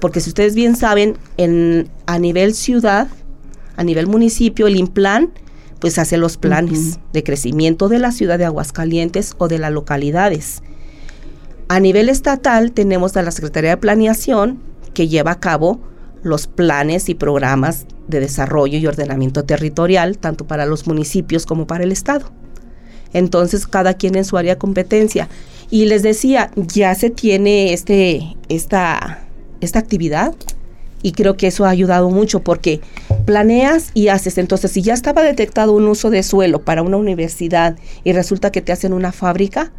Porque 0.00 0.20
si 0.20 0.30
ustedes 0.30 0.54
bien 0.54 0.76
saben, 0.76 1.16
en, 1.36 1.88
a 2.06 2.18
nivel 2.18 2.54
ciudad, 2.54 3.08
a 3.76 3.84
nivel 3.84 4.06
municipio, 4.06 4.66
el 4.66 4.76
IMPLAN 4.76 5.30
pues 5.78 5.98
hace 5.98 6.16
los 6.16 6.36
planes 6.36 7.00
de 7.12 7.24
crecimiento 7.24 7.88
de 7.88 7.98
la 7.98 8.12
ciudad 8.12 8.38
de 8.38 8.44
Aguascalientes 8.44 9.34
o 9.38 9.48
de 9.48 9.58
las 9.58 9.72
localidades. 9.72 10.62
A 11.68 11.80
nivel 11.80 12.08
estatal 12.08 12.70
tenemos 12.70 13.16
a 13.16 13.22
la 13.22 13.32
Secretaría 13.32 13.70
de 13.70 13.76
Planeación 13.78 14.60
que 14.94 15.08
lleva 15.08 15.32
a 15.32 15.40
cabo 15.40 15.80
los 16.22 16.46
planes 16.46 17.08
y 17.08 17.14
programas 17.14 17.86
de 18.06 18.20
desarrollo 18.20 18.78
y 18.78 18.86
ordenamiento 18.86 19.44
territorial, 19.44 20.18
tanto 20.18 20.46
para 20.46 20.66
los 20.66 20.86
municipios 20.86 21.46
como 21.46 21.66
para 21.66 21.82
el 21.82 21.90
Estado. 21.90 22.30
Entonces, 23.12 23.66
cada 23.66 23.94
quien 23.94 24.16
en 24.16 24.24
su 24.24 24.36
área 24.36 24.54
de 24.54 24.58
competencia. 24.58 25.28
Y 25.70 25.86
les 25.86 26.02
decía, 26.02 26.50
ya 26.56 26.94
se 26.94 27.10
tiene 27.10 27.72
este, 27.72 28.36
esta, 28.48 29.24
esta 29.60 29.78
actividad 29.78 30.34
y 31.02 31.12
creo 31.12 31.36
que 31.36 31.48
eso 31.48 31.64
ha 31.64 31.70
ayudado 31.70 32.10
mucho 32.10 32.40
porque 32.40 32.80
planeas 33.24 33.90
y 33.94 34.08
haces. 34.08 34.38
Entonces, 34.38 34.70
si 34.70 34.82
ya 34.82 34.94
estaba 34.94 35.22
detectado 35.22 35.72
un 35.72 35.88
uso 35.88 36.10
de 36.10 36.22
suelo 36.22 36.60
para 36.60 36.82
una 36.82 36.96
universidad 36.96 37.76
y 38.04 38.12
resulta 38.12 38.52
que 38.52 38.62
te 38.62 38.72
hacen 38.72 38.92
una 38.92 39.12
fábrica, 39.12 39.72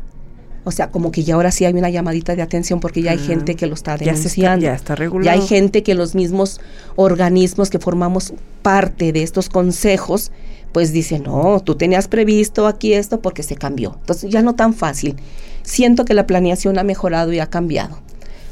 o 0.66 0.72
sea, 0.72 0.92
como 0.92 1.12
que 1.12 1.24
ya 1.24 1.36
ahora 1.36 1.52
sí 1.52 1.66
hay 1.66 1.74
una 1.74 1.90
llamadita 1.90 2.36
de 2.36 2.42
atención 2.42 2.80
porque 2.80 3.02
ya 3.02 3.12
hay 3.12 3.20
ah, 3.22 3.26
gente 3.26 3.56
que 3.56 3.68
lo 3.68 3.74
está 3.74 3.98
denunciando. 3.98 4.66
Ya, 4.66 4.76
está, 4.76 4.96
regulado. 4.96 5.26
Ya 5.26 5.42
hay 5.42 5.48
gente 5.48 5.84
que 5.84 5.94
los 5.94 6.16
mismos 6.16 6.62
organismos 6.96 7.70
que 7.70 7.80
formamos 7.80 8.34
parte 8.62 9.12
de 9.12 9.24
estos 9.24 9.50
consejos, 9.50 10.32
pues 10.74 10.92
dicen, 10.92 11.24
no, 11.24 11.62
tú 11.64 11.76
tenías 11.76 12.08
previsto 12.08 12.68
aquí 12.68 12.94
esto 12.94 13.22
porque 13.22 13.44
se 13.44 13.56
cambió. 13.56 13.96
Entonces 14.00 14.32
ya 14.32 14.42
no 14.42 14.56
tan 14.56 14.74
fácil. 14.74 15.16
Siento 15.62 16.04
que 16.04 16.14
la 16.14 16.28
planeación 16.28 16.78
ha 16.78 16.84
mejorado 16.84 17.32
y 17.32 17.40
ha 17.40 17.50
cambiado. 17.50 18.00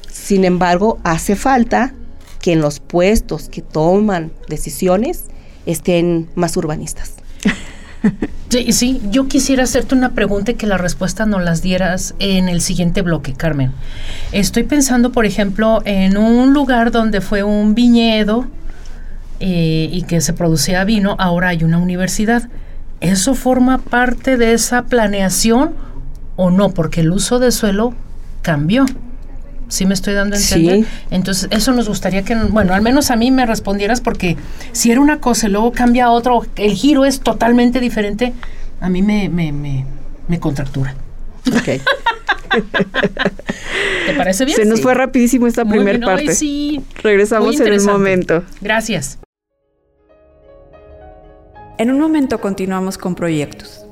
Sin 0.10 0.46
embargo, 0.46 1.00
hace 1.04 1.36
falta 1.36 1.94
que 2.42 2.54
en 2.54 2.62
los 2.62 2.80
puestos 2.80 3.50
que 3.50 3.62
toman 3.62 4.32
decisiones 4.48 5.26
estén 5.66 6.30
más 6.36 6.56
urbanistas. 6.58 7.14
Sí, 8.50 8.74
sí, 8.74 9.02
yo 9.12 9.30
quisiera 9.30 9.64
hacerte 9.64 9.96
una 9.96 10.14
pregunta 10.14 10.52
y 10.52 10.56
que 10.56 10.68
la 10.68 10.78
respuesta 10.78 11.26
nos 11.26 11.42
las 11.42 11.62
dieras 11.62 12.16
en 12.20 12.50
el 12.50 12.60
siguiente 12.60 13.02
bloque, 13.02 13.34
Carmen. 13.34 13.72
Estoy 14.34 14.64
pensando, 14.64 15.14
por 15.14 15.26
ejemplo, 15.26 15.82
en 15.86 16.18
un 16.18 16.52
lugar 16.52 16.92
donde 16.92 17.22
fue 17.22 17.44
un 17.44 17.76
viñedo 17.76 18.48
eh, 19.44 19.90
y 19.92 20.04
que 20.04 20.22
se 20.22 20.34
producía 20.34 20.84
vino, 20.84 21.16
ahora 21.18 21.50
hay 21.50 21.64
una 21.64 21.80
universidad. 21.80 22.48
¿Eso 23.00 23.34
forma 23.34 23.80
parte 23.80 24.38
de 24.38 24.54
esa 24.54 24.84
planeación 24.84 25.74
o 26.36 26.52
no? 26.52 26.70
Porque 26.70 27.02
el 27.02 27.12
uso 27.12 27.40
de 27.40 27.52
suelo 27.52 27.96
cambió. 28.44 28.86
¿Sí 29.68 29.88
me 29.88 29.96
estoy 29.96 30.14
dando 30.14 30.36
a 30.36 30.40
entender? 30.40 30.86
Entonces, 31.10 31.48
eso 31.50 31.72
nos 31.72 31.88
gustaría 31.88 32.22
que, 32.22 32.36
bueno, 32.36 32.76
al 32.76 32.84
menos 32.84 33.10
a 33.10 33.16
mí 33.16 33.32
me 33.32 33.48
respondieras 33.48 34.00
porque 34.00 34.38
si 34.74 34.92
era 34.92 35.02
una 35.02 35.18
cosa 35.20 35.48
y 35.48 35.50
luego 35.50 35.72
cambia 35.72 36.06
a 36.06 36.12
otro, 36.12 36.46
el 36.58 36.74
giro 36.74 37.04
es 37.06 37.22
totalmente 37.22 37.80
diferente, 37.80 38.34
a 38.80 38.90
mí 38.90 39.02
me, 39.02 39.28
me, 39.28 39.52
me, 39.52 39.86
me 40.28 40.40
contractura. 40.40 40.94
Ok. 41.48 41.64
¿Te 44.06 44.14
parece 44.16 44.46
bien? 44.46 44.56
Se 44.56 44.66
nos 44.66 44.82
fue 44.82 44.94
rapidísimo 44.94 45.48
esta 45.48 45.66
primera 45.66 46.06
parte. 46.06 46.36
sí. 46.36 46.84
Regresamos 47.02 47.60
en 47.60 47.74
un 47.74 47.86
momento. 47.86 48.44
Gracias. 48.62 49.18
En 51.82 51.90
un 51.90 52.00
momento 52.00 52.40
continuamos 52.40 52.96
con 53.00 53.16
proyectos. 53.16 53.88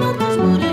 otros 0.00 0.38
murieron. 0.38 0.69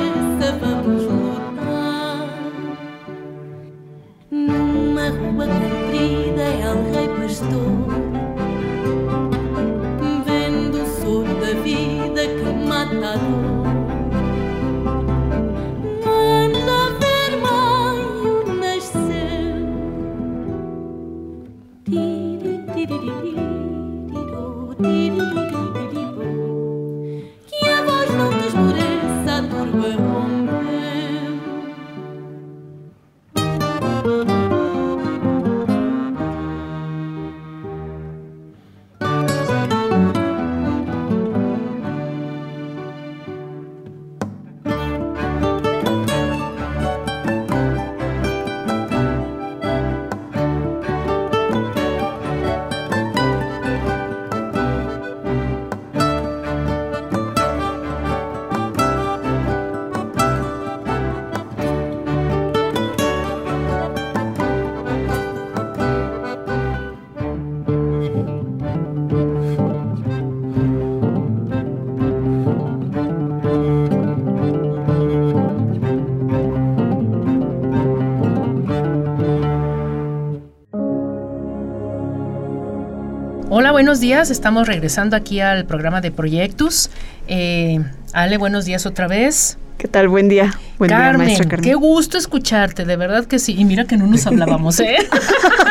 Buenos 83.88 84.02
días. 84.02 84.32
Estamos 84.32 84.68
regresando 84.68 85.16
aquí 85.16 85.40
al 85.40 85.64
programa 85.64 86.02
de 86.02 86.12
Proyectus. 86.12 86.90
Eh, 87.30 87.80
Ale, 88.12 88.38
buenos 88.38 88.66
días 88.66 88.86
otra 88.86 89.08
vez. 89.08 89.58
¿Qué 89.78 89.88
tal? 89.88 90.10
Buen 90.10 90.28
día. 90.28 90.54
Buen 90.78 90.90
Carmen, 90.90 91.28
día, 91.30 91.38
Carmen. 91.38 91.62
Qué 91.62 91.74
gusto 91.74 92.18
escucharte, 92.18 92.84
de 92.84 92.98
verdad 92.98 93.24
que 93.28 93.40
sí. 93.40 93.56
Y 93.58 93.64
mira 93.64 93.86
que 93.86 93.96
no 93.96 94.06
nos 94.06 94.28
hablábamos, 94.28 94.82
¿eh? 94.82 94.98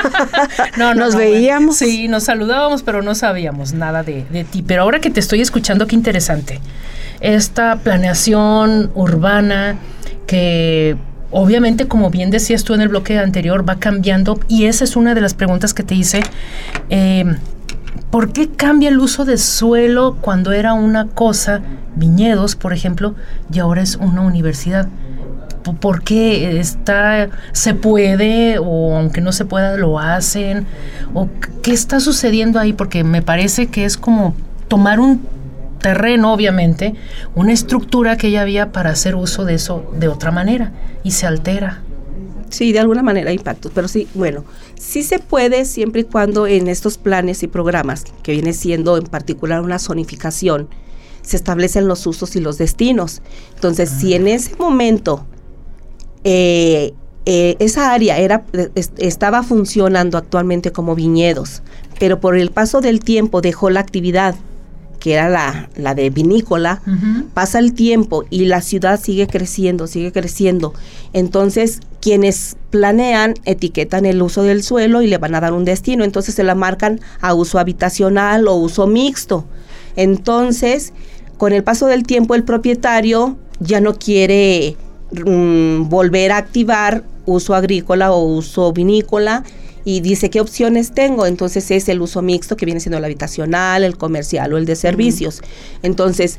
no, 0.79 0.95
no, 0.95 1.05
nos 1.05 1.15
veíamos. 1.15 1.77
Sí, 1.77 2.09
nos 2.09 2.23
saludábamos, 2.23 2.83
pero 2.83 3.03
no 3.03 3.15
sabíamos 3.15 3.75
nada 3.75 4.03
de, 4.03 4.25
de 4.31 4.45
ti. 4.45 4.63
Pero 4.67 4.85
ahora 4.85 4.99
que 4.99 5.11
te 5.11 5.21
estoy 5.21 5.43
escuchando, 5.43 5.87
qué 5.87 5.95
interesante. 5.95 6.59
Esta 7.21 7.81
planeación 7.81 8.93
urbana 8.95 9.77
que 10.27 10.97
obviamente, 11.31 11.87
como 11.87 12.09
bien 12.09 12.31
decías 12.31 12.65
tú 12.65 12.73
en 12.73 12.81
el 12.81 12.89
bloque 12.89 13.19
anterior, 13.19 13.69
va 13.69 13.79
cambiando 13.79 14.41
y 14.49 14.65
esa 14.65 14.85
es 14.85 14.97
una 14.97 15.15
de 15.15 15.21
las 15.21 15.35
preguntas 15.35 15.75
que 15.75 15.83
te 15.83 15.95
hice. 15.95 16.23
Eh, 16.89 17.37
¿Por 18.11 18.33
qué 18.33 18.49
cambia 18.49 18.89
el 18.89 18.99
uso 18.99 19.25
de 19.25 19.37
suelo 19.37 20.17
cuando 20.21 20.53
era 20.53 20.75
una 20.75 21.07
cosa, 21.07 21.61
viñedos, 21.97 22.55
por 22.55 22.73
ejemplo, 22.73 23.15
y 23.53 23.59
ahora 23.59 23.83
es 23.83 23.97
una 23.97 24.23
universidad? 24.23 24.89
¿Por 25.81 26.03
qué 26.03 26.61
está, 26.61 27.29
se 27.53 27.75
puede 27.75 28.59
o 28.59 28.97
aunque 28.97 29.21
no 29.21 29.33
se 29.33 29.45
pueda 29.45 29.77
lo 29.77 29.99
hacen? 29.99 30.67
¿O 31.13 31.29
qué 31.63 31.73
está 31.73 31.99
sucediendo 31.99 32.61
ahí? 32.61 32.73
Porque 32.73 33.03
me 33.03 33.23
parece 33.23 33.67
que 33.67 33.85
es 33.85 33.97
como 33.97 34.35
tomar 34.69 35.01
un 35.01 35.27
terreno, 35.81 36.33
obviamente, 36.33 36.95
una 37.35 37.53
estructura 37.53 38.17
que 38.17 38.31
ya 38.31 38.43
había 38.43 38.71
para 38.71 38.91
hacer 38.91 39.17
uso 39.17 39.45
de 39.45 39.55
eso 39.55 39.91
de 39.99 40.07
otra 40.07 40.31
manera 40.31 40.71
y 41.03 41.11
se 41.11 41.27
altera. 41.27 41.83
Sí, 42.51 42.73
de 42.73 42.81
alguna 42.81 43.03
manera 43.03 43.31
hay 43.31 43.37
impactos, 43.37 43.73
pero 43.75 43.89
sí, 43.89 44.09
bueno, 44.15 44.45
sí 44.79 45.03
se 45.03 45.19
puede 45.19 45.65
siempre 45.65 46.03
y 46.03 46.05
cuando 46.05 46.47
en 46.47 46.69
estos 46.69 46.99
planes 46.99 47.43
y 47.43 47.49
programas, 47.49 48.05
que 48.23 48.33
viene 48.33 48.53
siendo 48.53 48.97
en 48.97 49.05
particular 49.05 49.61
una 49.63 49.79
zonificación, 49.79 50.69
se 51.23 51.37
establecen 51.37 51.89
los 51.89 52.07
usos 52.07 52.37
y 52.37 52.41
los 52.41 52.57
destinos. 52.57 53.21
Entonces, 53.55 53.91
si 53.91 54.15
en 54.15 54.29
ese 54.29 54.55
momento 54.57 55.27
eh, 56.23 56.95
eh, 57.25 57.57
esa 57.59 57.93
área 57.93 58.19
era, 58.19 58.45
estaba 58.97 59.43
funcionando 59.43 60.17
actualmente 60.17 60.71
como 60.71 60.95
viñedos, 60.95 61.63
pero 61.99 62.21
por 62.21 62.37
el 62.37 62.53
paso 62.53 62.81
del 62.81 63.01
tiempo 63.01 63.41
dejó 63.41 63.71
la 63.71 63.81
actividad 63.81 64.37
que 65.01 65.13
era 65.13 65.29
la, 65.29 65.69
la 65.77 65.95
de 65.95 66.11
vinícola, 66.11 66.83
pasa 67.35 67.59
el 67.59 67.75
tiempo 67.75 68.25
y 68.31 68.47
la 68.47 68.61
ciudad 68.61 69.01
sigue 69.01 69.27
creciendo, 69.27 69.87
sigue 69.87 70.11
creciendo. 70.11 70.75
Entonces, 71.13 71.81
quienes 72.07 72.57
planean 72.71 73.35
etiquetan 73.47 74.07
el 74.07 74.23
uso 74.23 74.45
del 74.45 74.63
suelo 74.63 75.03
y 75.03 75.09
le 75.09 75.19
van 75.19 75.35
a 75.35 75.41
dar 75.41 75.53
un 75.53 75.65
destino, 75.65 76.05
entonces 76.05 76.37
se 76.37 76.45
la 76.45 76.55
marcan 76.55 77.01
a 77.21 77.35
uso 77.35 77.59
habitacional 77.59 78.47
o 78.47 78.55
uso 78.55 78.87
mixto. 78.87 79.45
Entonces, 79.97 80.93
con 81.37 81.53
el 81.53 81.65
paso 81.65 81.89
del 81.89 82.05
tiempo, 82.05 82.37
el 82.37 82.45
propietario 82.45 83.37
ya 83.59 83.81
no 83.81 83.99
quiere 83.99 84.77
mm, 85.11 85.89
volver 85.89 86.31
a 86.31 86.37
activar 86.37 87.03
uso 87.25 87.57
agrícola 87.57 88.13
o 88.13 88.23
uso 88.23 88.73
vinícola 88.73 89.43
y 89.85 89.99
dice 89.99 90.31
qué 90.31 90.41
opciones 90.41 90.93
tengo. 90.93 91.27
Entonces 91.27 91.69
es 91.73 91.89
el 91.89 92.01
uso 92.01 92.23
mixto 92.23 92.57
que 92.57 92.67
viene 92.67 92.79
siendo 92.79 92.99
el 92.99 93.05
habitacional, 93.05 93.83
el 93.83 93.97
comercial 93.97 94.53
o 94.53 94.59
el 94.59 94.65
de 94.65 94.77
servicios. 94.77 95.43
Entonces, 95.83 96.39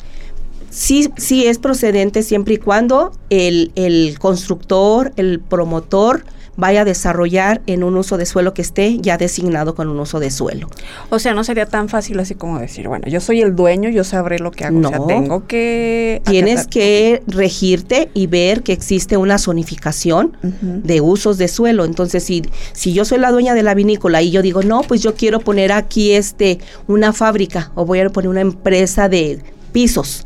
sí, 0.78 1.10
sí 1.18 1.48
es 1.48 1.58
procedente 1.58 2.22
siempre 2.22 2.54
y 2.54 2.58
cuando 2.58 3.12
el, 3.32 3.72
el 3.76 4.20
constructor, 4.20 5.12
el 5.16 5.40
promotor, 5.40 6.24
vaya 6.56 6.82
a 6.82 6.86
desarrollar 6.86 7.62
en 7.68 7.84
un 7.84 7.96
uso 7.98 8.18
de 8.18 8.26
suelo 8.26 8.54
que 8.54 8.64
esté 8.64 8.98
ya 9.00 9.18
designado 9.18 9.76
con 9.76 9.90
un 9.90 10.00
uso 10.00 10.20
de 10.20 10.32
suelo. 10.32 10.68
O 11.10 11.20
sea, 11.20 11.34
no 11.34 11.44
sería 11.44 11.68
tan 11.68 11.88
fácil 11.88 12.20
así 12.20 12.34
como 12.36 12.60
decir, 12.60 12.88
bueno, 12.88 13.08
yo 13.08 13.22
soy 13.22 13.42
el 13.42 13.56
dueño, 13.56 13.90
yo 13.90 14.04
sabré 14.04 14.40
lo 14.40 14.52
que 14.52 14.66
hago. 14.66 14.80
No, 14.80 15.06
tengo 15.06 15.46
que... 15.46 16.22
Tienes 16.26 16.68
que 16.68 17.22
regirte 17.28 18.10
y 18.14 18.26
ver 18.26 18.64
que 18.64 18.74
existe 18.74 19.18
una 19.18 19.38
zonificación 19.38 20.36
de 20.42 21.00
usos 21.02 21.38
de 21.38 21.48
suelo. 21.48 21.86
Entonces, 21.86 22.24
si, 22.24 22.44
si 22.74 22.92
yo 22.92 23.06
soy 23.06 23.20
la 23.20 23.32
dueña 23.32 23.54
de 23.54 23.64
la 23.64 23.76
vinícola 23.76 24.22
y 24.22 24.32
yo 24.32 24.42
digo, 24.42 24.64
no, 24.64 24.82
pues 24.82 25.02
yo 25.02 25.14
quiero 25.14 25.40
poner 25.40 25.72
aquí 25.72 26.12
este 26.12 26.60
una 26.88 27.14
fábrica 27.14 27.72
o 27.76 27.86
voy 27.86 28.00
a 28.00 28.10
poner 28.10 28.30
una 28.30 28.42
empresa 28.42 29.10
de 29.10 29.42
pisos. 29.72 30.26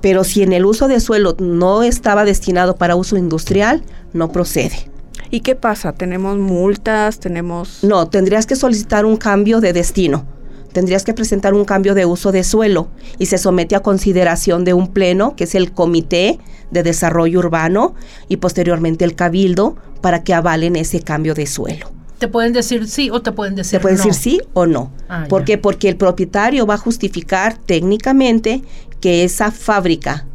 Pero 0.00 0.24
si 0.24 0.42
en 0.42 0.52
el 0.52 0.64
uso 0.64 0.88
de 0.88 1.00
suelo 1.00 1.36
no 1.38 1.82
estaba 1.82 2.24
destinado 2.24 2.76
para 2.76 2.96
uso 2.96 3.16
industrial, 3.16 3.82
no 4.12 4.30
procede. 4.30 4.90
¿Y 5.30 5.40
qué 5.40 5.54
pasa? 5.54 5.92
¿Tenemos 5.92 6.38
multas? 6.38 7.18
¿Tenemos...? 7.18 7.82
No, 7.82 8.08
tendrías 8.08 8.46
que 8.46 8.56
solicitar 8.56 9.04
un 9.04 9.16
cambio 9.16 9.60
de 9.60 9.72
destino. 9.72 10.26
Tendrías 10.72 11.04
que 11.04 11.14
presentar 11.14 11.54
un 11.54 11.64
cambio 11.64 11.94
de 11.94 12.04
uso 12.04 12.32
de 12.32 12.44
suelo 12.44 12.88
y 13.18 13.26
se 13.26 13.38
somete 13.38 13.76
a 13.76 13.80
consideración 13.80 14.64
de 14.64 14.74
un 14.74 14.88
pleno, 14.88 15.34
que 15.34 15.44
es 15.44 15.54
el 15.54 15.72
Comité 15.72 16.38
de 16.70 16.82
Desarrollo 16.82 17.38
Urbano, 17.38 17.94
y 18.28 18.36
posteriormente 18.36 19.04
el 19.04 19.14
Cabildo, 19.14 19.76
para 20.02 20.22
que 20.22 20.34
avalen 20.34 20.76
ese 20.76 21.00
cambio 21.00 21.34
de 21.34 21.46
suelo. 21.46 21.90
Te 22.18 22.28
pueden 22.28 22.52
decir 22.52 22.88
sí 22.88 23.10
o 23.10 23.20
te 23.20 23.32
pueden 23.32 23.54
decir 23.54 23.74
no. 23.74 23.78
Te 23.78 23.82
pueden 23.82 23.96
decir 23.96 24.14
sí 24.14 24.40
o 24.54 24.66
no. 24.66 24.90
Ah, 25.08 25.26
¿Por 25.28 25.44
qué? 25.44 25.58
Porque 25.58 25.88
el 25.88 25.96
propietario 25.96 26.66
va 26.66 26.74
a 26.74 26.78
justificar 26.78 27.58
técnicamente 27.58 28.62
que 29.00 29.24
esa 29.24 29.50
fábrica 29.50 30.26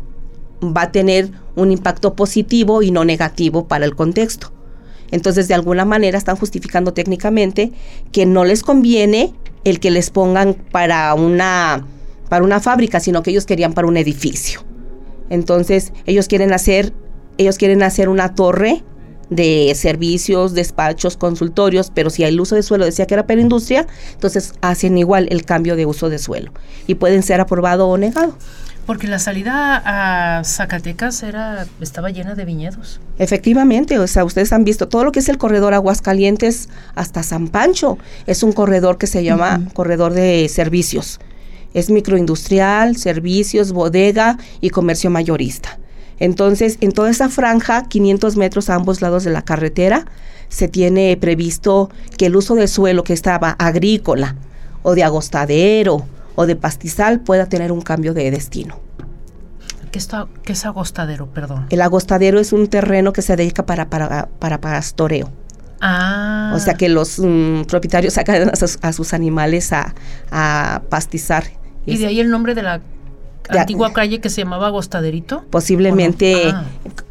va 0.64 0.84
a 0.84 0.92
tener 0.92 1.32
un 1.56 1.72
impacto 1.72 2.14
positivo 2.14 2.82
y 2.82 2.92
no 2.92 3.06
negativo 3.06 3.68
para 3.68 3.86
el 3.86 3.96
contexto. 3.96 4.52
Entonces, 5.12 5.48
de 5.48 5.54
alguna 5.54 5.86
manera 5.86 6.18
están 6.18 6.38
justificando 6.38 6.94
técnicamente 6.94 7.72
que 8.12 8.26
no 8.26 8.46
les 8.46 8.64
conviene 8.64 9.34
el 9.64 9.80
que 9.80 9.92
les 9.92 10.10
pongan 10.10 10.56
para 10.72 11.14
una, 11.14 11.86
para 12.30 12.44
una 12.44 12.60
fábrica, 12.60 13.00
sino 13.00 13.22
que 13.22 13.32
ellos 13.32 13.46
querían 13.46 13.74
para 13.74 13.88
un 13.88 13.98
edificio. 13.98 14.64
Entonces, 15.30 15.92
ellos 16.06 16.28
quieren 16.28 16.54
hacer, 16.54 16.94
ellos 17.38 17.58
quieren 17.58 17.84
hacer 17.84 18.10
una 18.10 18.36
torre 18.36 18.84
de 19.32 19.74
servicios, 19.76 20.54
despachos, 20.54 21.18
consultorios, 21.18 21.92
pero 21.92 22.12
si 22.12 22.24
el 22.24 22.40
uso 22.40 22.56
de 22.56 22.62
suelo 22.62 22.86
decía 22.86 23.08
que 23.08 23.16
era 23.16 23.26
para 23.26 23.42
industria, 23.42 23.88
entonces 24.14 24.54
hacen 24.62 24.98
igual 24.98 25.28
el 25.32 25.46
cambio 25.46 25.76
de 25.76 25.88
uso 25.88 26.10
de 26.10 26.20
suelo 26.20 26.52
y 26.86 26.96
pueden 26.96 27.24
ser 27.24 27.42
aprobado 27.42 27.88
o 27.88 27.98
negado. 27.98 28.38
Porque 28.86 29.08
la 29.08 29.20
salida 29.20 29.82
a 29.86 30.44
Zacatecas 30.44 31.24
era 31.24 31.66
estaba 31.80 32.10
llena 32.10 32.36
de 32.36 32.46
viñedos. 32.46 33.00
Efectivamente, 33.20 33.98
o 34.00 34.08
sea, 34.08 34.26
ustedes 34.26 34.52
han 34.52 34.66
visto 34.66 34.88
todo 34.90 35.06
lo 35.06 35.12
que 35.12 35.20
es 35.20 35.30
el 35.30 35.38
corredor 35.38 35.74
Aguascalientes 35.74 36.68
hasta 36.96 37.24
San 37.24 37.48
Pancho. 37.48 37.98
Es 38.26 38.44
un 38.44 38.52
corredor 38.52 38.98
que 38.98 39.08
se 39.08 39.24
llama 39.24 39.62
corredor 39.74 40.14
de 40.14 40.50
servicios. 40.50 41.20
Es 41.74 41.90
microindustrial, 41.90 42.98
servicios, 42.98 43.72
bodega 43.72 44.38
y 44.60 44.72
comercio 44.72 45.10
mayorista. 45.10 45.78
Entonces, 46.22 46.78
en 46.82 46.92
toda 46.92 47.10
esa 47.10 47.30
franja, 47.30 47.86
500 47.86 48.38
metros 48.38 48.70
a 48.70 48.76
ambos 48.76 49.02
lados 49.02 49.24
de 49.24 49.32
la 49.32 49.42
carretera, 49.42 50.06
se 50.50 50.68
tiene 50.68 51.18
previsto 51.20 51.90
que 52.16 52.28
el 52.28 52.36
uso 52.36 52.54
de 52.54 52.68
suelo 52.68 53.04
que 53.04 53.14
estaba 53.14 53.56
agrícola 53.58 54.36
o 54.84 54.94
de 54.94 55.04
agostadero 55.04 56.06
o 56.36 56.46
de 56.46 56.56
pastizal 56.56 57.22
pueda 57.22 57.48
tener 57.48 57.72
un 57.72 57.82
cambio 57.82 58.14
de 58.14 58.30
destino. 58.30 58.80
¿Qué, 59.92 59.98
está, 59.98 60.28
qué 60.44 60.54
es 60.54 60.64
agostadero, 60.64 61.26
perdón? 61.26 61.66
El 61.72 61.82
agostadero 61.82 62.40
es 62.40 62.54
un 62.54 62.68
terreno 62.68 63.14
que 63.14 63.24
se 63.24 63.36
dedica 63.36 63.66
para, 63.66 63.90
para, 63.90 64.30
para 64.38 64.62
pastoreo. 64.62 65.32
Ah. 65.82 66.54
O 66.56 66.60
sea 66.60 66.76
que 66.76 66.88
los 66.88 67.18
mm, 67.18 67.64
propietarios 67.64 68.14
sacan 68.14 68.48
a 68.50 68.56
sus, 68.56 68.78
a 68.84 68.94
sus 68.94 69.16
animales 69.16 69.74
a, 69.74 69.96
a 70.30 70.84
pastizar. 70.88 71.46
Y 71.88 71.98
de 71.98 72.06
ahí 72.06 72.20
el 72.20 72.30
nombre 72.30 72.54
de 72.54 72.62
la 72.62 72.80
De- 73.52 73.60
antigua 73.60 73.94
calle 73.94 74.20
que 74.20 74.30
se 74.30 74.42
llamaba 74.42 74.68
Agostaderito. 74.68 75.44
Posiblemente. 75.50 76.50
Ah. 76.54 76.66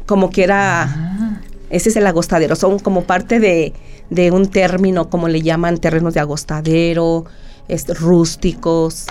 como 0.05 0.29
que 0.29 0.43
era... 0.43 1.39
Ese 1.69 1.89
es 1.89 1.95
el 1.95 2.05
agostadero. 2.05 2.55
Son 2.57 2.79
como 2.79 3.03
parte 3.05 3.39
de, 3.39 3.73
de 4.09 4.31
un 4.31 4.47
término, 4.47 5.09
como 5.09 5.29
le 5.29 5.41
llaman, 5.41 5.77
terrenos 5.77 6.13
de 6.13 6.19
agostadero, 6.19 7.25
este, 7.69 7.93
rústicos. 7.93 9.07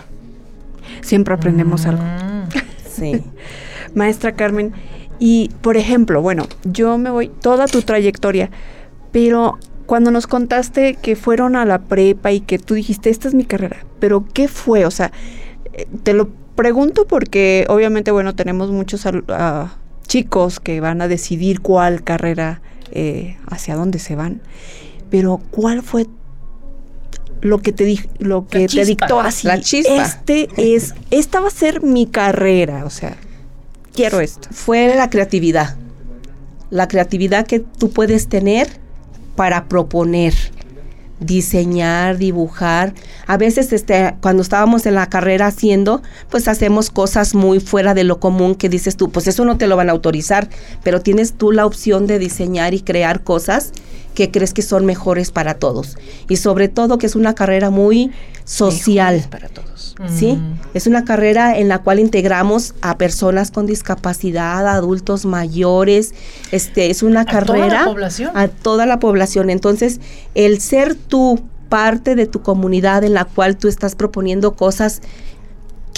Siempre 1.01 1.35
aprendemos 1.35 1.87
algo. 1.87 2.03
Mm. 2.03 2.49
Sí. 2.87 3.23
Maestra 3.95 4.33
Carmen, 4.33 4.73
y 5.19 5.51
por 5.63 5.77
ejemplo, 5.77 6.23
bueno, 6.23 6.47
yo 6.65 6.99
me 6.99 7.11
voy 7.11 7.29
toda 7.29 7.67
tu 7.67 7.83
trayectoria, 7.83 8.51
pero 9.13 9.59
cuando 9.87 10.11
nos 10.11 10.27
contaste 10.27 10.95
que 10.95 11.17
fueron 11.17 11.57
a 11.57 11.65
la 11.65 11.81
prepa 11.81 12.31
y 12.31 12.41
que 12.41 12.59
tú 12.59 12.75
dijiste, 12.75 13.11
esta 13.11 13.27
es 13.29 13.35
mi 13.35 13.45
carrera, 13.45 13.79
pero 13.99 14.25
¿qué 14.33 14.49
fue? 14.49 14.87
O 14.87 14.91
sea, 14.91 15.13
eh, 15.73 15.87
te 16.03 16.13
lo 16.13 16.29
pregunto 16.61 17.07
porque 17.07 17.65
obviamente, 17.69 18.11
bueno, 18.11 18.35
tenemos 18.35 18.71
muchos 18.71 19.05
ah, 19.29 19.75
chicos 20.07 20.61
que 20.61 20.81
van 20.81 21.01
a 21.03 21.09
decidir 21.09 21.61
cuál 21.61 22.03
carrera, 22.05 22.61
eh, 22.93 23.37
hacia 23.49 23.77
dónde 23.77 23.99
se 23.99 24.15
van, 24.17 24.41
pero 25.11 25.41
¿cuál 25.51 25.83
fue 25.83 26.07
lo 27.41 27.59
que 27.63 27.73
te 27.73 27.85
di- 27.85 28.01
lo 28.19 28.47
que 28.47 28.61
te 28.61 28.67
chispa, 28.69 28.85
dictó 28.85 29.21
así? 29.21 29.47
la 29.47 29.61
chispa. 29.61 30.03
Este 30.03 30.49
es, 30.57 30.95
esta 31.11 31.41
va 31.41 31.49
a 31.49 31.51
ser 31.51 31.83
mi 31.83 32.07
carrera, 32.07 32.85
o 32.85 32.91
sea, 32.91 33.17
quiero 33.95 34.21
esto. 34.21 34.49
Fue 34.53 34.95
la 34.95 35.09
creatividad. 35.09 35.77
La 36.69 36.87
creatividad 36.89 37.47
que 37.47 37.61
tú 37.61 37.91
puedes 37.91 38.29
tener 38.29 38.69
para 39.37 39.65
proponer, 39.69 40.35
diseñar, 41.21 42.19
dibujar. 42.19 42.95
A 43.27 43.37
veces 43.37 43.73
este, 43.73 44.15
cuando 44.21 44.43
estábamos 44.43 44.87
en 44.87 44.95
la 44.95 45.09
carrera 45.09 45.47
haciendo, 45.47 46.03
pues 46.31 46.49
hacemos 46.49 46.91
cosas 46.91 47.35
muy 47.35 47.61
fuera 47.61 47.95
de 47.95 48.05
lo 48.05 48.19
común 48.19 48.55
que 48.55 48.69
dices 48.69 48.97
tú, 48.97 49.11
pues 49.11 49.29
eso 49.29 49.45
no 49.45 49.57
te 49.59 49.67
lo 49.67 49.77
van 49.77 49.89
a 49.89 49.93
autorizar, 49.93 50.49
pero 50.83 51.01
tienes 51.01 51.35
tú 51.35 51.53
la 51.53 51.67
opción 51.67 52.07
de 52.07 52.19
diseñar 52.19 52.75
y 52.75 52.81
crear 52.81 53.23
cosas 53.23 53.73
que 54.15 54.31
crees 54.31 54.53
que 54.53 54.63
son 54.63 54.87
mejores 54.87 55.31
para 55.31 55.55
todos. 55.55 55.97
Y 56.29 56.37
sobre 56.37 56.69
todo 56.69 56.99
que 56.99 57.07
es 57.07 57.17
una 57.17 57.35
carrera 57.35 57.71
muy 57.71 58.11
social. 58.45 59.25
para 59.31 59.49
todos. 59.49 59.95
¿sí? 60.09 60.33
Mm. 60.33 60.61
Es 60.75 60.87
una 60.87 61.05
carrera 61.05 61.59
en 61.59 61.69
la 61.69 61.81
cual 61.81 61.99
integramos 62.01 62.75
a 62.81 62.97
personas 62.97 63.51
con 63.51 63.67
discapacidad, 63.67 64.67
a 64.67 64.75
adultos 64.75 65.25
mayores, 65.25 66.15
este 66.53 66.91
es 66.91 67.03
una 67.03 67.21
¿A 67.21 67.25
toda 67.25 67.41
carrera 67.41 67.81
la 67.81 67.85
población? 67.85 68.31
a 68.35 68.49
toda 68.49 68.87
la 68.87 68.99
población. 68.99 69.51
Entonces, 69.51 70.01
el 70.35 70.61
ser 70.61 70.95
tú 70.95 71.41
parte 71.69 72.17
de 72.17 72.27
tu 72.27 72.43
comunidad 72.43 73.05
en 73.05 73.15
la 73.15 73.25
cual 73.25 73.57
tú 73.57 73.69
estás 73.69 73.95
proponiendo 73.95 74.55
cosas 74.55 75.03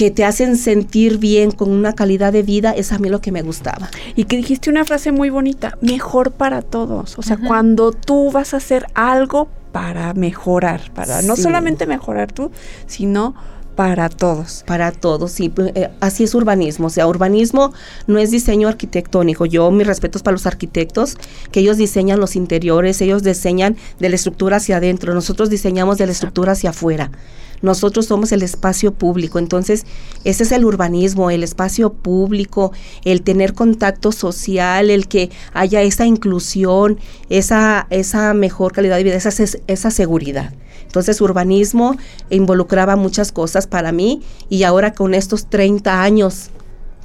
que 0.03 0.11
te 0.11 0.25
hacen 0.25 0.57
sentir 0.57 1.19
bien 1.19 1.53
con 1.53 1.71
una 1.71 1.93
calidad 1.93 2.33
de 2.33 2.43
vida, 2.43 2.73
es 2.73 2.91
a 2.91 2.99
mí 2.99 3.09
lo 3.09 3.21
que 3.21 3.31
me 3.31 3.43
gustaba. 3.43 3.89
Y 4.17 4.25
que 4.25 4.37
dijiste 4.37 4.69
una 4.69 4.85
frase 4.85 5.13
muy 5.13 5.31
bonita, 5.31 5.79
mejor 5.81 6.33
para 6.33 6.61
todos. 6.61 7.17
O 7.21 7.23
sea, 7.23 7.37
cuando 7.37 7.93
tú 7.93 8.33
vas 8.33 8.53
a 8.53 8.57
hacer 8.57 8.85
algo 8.95 9.47
para 9.71 10.13
mejorar, 10.13 10.91
para 10.93 11.23
no 11.23 11.37
solamente 11.37 11.87
mejorar 11.87 12.33
tú, 12.33 12.51
sino 12.89 13.37
para 13.75 14.09
todos. 14.09 14.65
Para 14.67 14.93
todos, 14.93 15.33
sí, 15.33 15.49
pues, 15.49 15.73
eh, 15.75 15.91
así 16.01 16.25
es 16.25 16.35
urbanismo. 16.35 16.87
O 16.87 16.91
sea, 16.91 17.07
urbanismo 17.07 17.73
no 18.07 18.19
es 18.19 18.31
diseño 18.31 18.69
arquitectónico. 18.69 19.47
Yo, 19.47 19.71
mis 19.71 19.87
respetos 19.87 20.23
para 20.23 20.33
los 20.33 20.47
arquitectos, 20.47 21.17
que 21.51 21.61
ellos 21.61 21.77
diseñan 21.77 22.21
los 22.21 22.37
interiores, 22.37 23.01
ellos 23.01 23.23
diseñan 23.23 23.77
de 23.99 24.09
la 24.09 24.17
estructura 24.17 24.57
hacia 24.57 24.77
adentro, 24.77 25.15
nosotros 25.15 25.51
diseñamos 25.51 25.99
de 25.99 26.07
la 26.07 26.13
estructura 26.13 26.53
hacia 26.53 26.71
afuera. 26.71 27.11
Nosotros 27.63 28.07
somos 28.07 28.33
el 28.33 28.43
espacio 28.43 28.93
público, 28.93 29.39
entonces 29.39 29.87
ese 30.25 30.43
es 30.43 30.53
el 30.53 30.65
urbanismo, 30.65 31.31
el 31.31 31.45
espacio 31.45 31.93
público, 31.93 32.73
el 33.05 33.23
tener 33.23 33.55
contacto 33.55 34.11
social, 34.11 34.91
el 34.91 35.07
que 35.07 35.31
haya 35.55 35.81
esa 35.83 36.05
inclusión, 36.05 36.99
esa, 37.31 37.87
esa 37.91 38.35
mejor 38.35 38.73
calidad 38.73 38.97
de 38.97 39.05
vida, 39.05 39.15
esa, 39.15 39.45
esa 39.69 39.91
seguridad. 39.93 40.53
Entonces 40.93 41.23
urbanismo 41.23 41.97
involucraba 42.29 42.97
muchas 42.97 43.33
cosas 43.33 43.67
para 43.67 43.93
mí 43.93 44.21
y 44.51 44.65
ahora 44.65 44.93
con 44.93 45.15
estos 45.15 45.47
30 45.47 46.03
años 46.03 46.51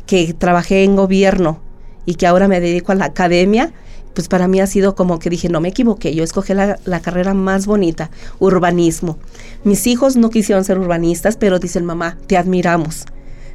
que 0.05 0.33
trabajé 0.33 0.83
en 0.83 0.97
gobierno 0.97 1.61
y 2.05 2.15
que 2.15 2.27
ahora 2.27 2.49
me 2.49 2.59
dedico 2.59 2.91
a 2.91 2.95
la 2.95 3.05
academia, 3.05 3.71
pues 4.13 4.27
para 4.27 4.49
mí 4.49 4.59
ha 4.59 4.67
sido 4.67 4.93
como 4.93 5.19
que 5.19 5.29
dije, 5.29 5.47
no 5.47 5.61
me 5.61 5.69
equivoqué, 5.69 6.13
yo 6.13 6.25
escogí 6.25 6.53
la, 6.53 6.99
carrera 7.01 7.33
más 7.33 7.65
bonita, 7.65 8.11
urbanismo. 8.39 9.19
Mis 9.63 9.87
hijos 9.87 10.17
no 10.17 10.31
quisieron 10.31 10.65
ser 10.65 10.79
urbanistas, 10.79 11.37
pero 11.37 11.57
dicen, 11.57 11.85
mamá, 11.85 12.17
te 12.27 12.35
admiramos. 12.35 13.05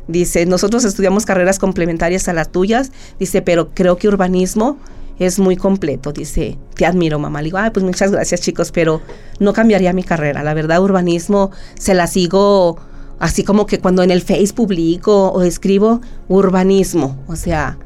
Dice, 0.08 0.46
nosotros 0.46 0.86
estudiamos 0.86 1.26
carreras 1.26 1.58
complementarias 1.58 2.26
a 2.28 2.32
las 2.32 2.50
tuyas, 2.50 2.90
dice, 3.18 3.42
pero 3.42 3.68
creo 3.74 3.98
que 3.98 4.08
urbanismo 4.08 4.78
es 5.18 5.38
muy 5.38 5.56
completo, 5.56 6.12
dice, 6.12 6.58
te 6.74 6.86
admiro 6.86 7.18
mamá. 7.18 7.40
Le 7.40 7.46
digo, 7.46 7.58
ay, 7.58 7.70
pues 7.70 7.84
muchas 7.84 8.10
gracias 8.10 8.40
chicos, 8.40 8.72
pero 8.72 9.00
no 9.38 9.52
cambiaría 9.52 9.92
mi 9.92 10.02
carrera. 10.02 10.42
La 10.42 10.54
verdad, 10.54 10.82
urbanismo 10.82 11.50
se 11.78 11.94
la 11.94 12.06
sigo 12.06 12.78
así 13.18 13.44
como 13.44 13.66
que 13.66 13.78
cuando 13.78 14.02
en 14.02 14.10
el 14.10 14.20
Face 14.20 14.52
publico 14.52 15.28
o 15.28 15.42
escribo 15.42 16.00
urbanismo, 16.28 17.22
o 17.28 17.36
sea, 17.36 17.78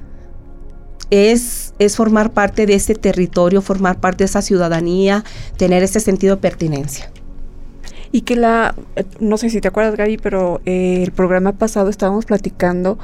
es, 1.11 1.75
es 1.79 1.97
formar 1.97 2.33
parte 2.33 2.67
de 2.67 2.75
ese 2.75 2.95
territorio, 2.95 3.61
formar 3.61 4.01
parte 4.01 4.25
de 4.25 4.27
esa 4.27 4.43
ciudadanía, 4.43 5.25
tener 5.57 5.83
ese 5.83 6.01
sentido 6.01 6.37
de 6.37 6.43
pertinencia. 6.43 7.11
Y 8.13 8.23
que 8.23 8.37
la, 8.37 8.75
eh, 8.97 9.05
no 9.21 9.37
sé 9.37 9.51
si 9.51 9.61
te 9.61 9.69
acuerdas 9.69 9.97
Gaby, 9.97 10.17
pero 10.19 10.61
eh, 10.65 11.03
el 11.03 11.13
programa 11.13 11.53
pasado 11.53 11.91
estábamos 11.91 12.25
platicando 12.25 12.99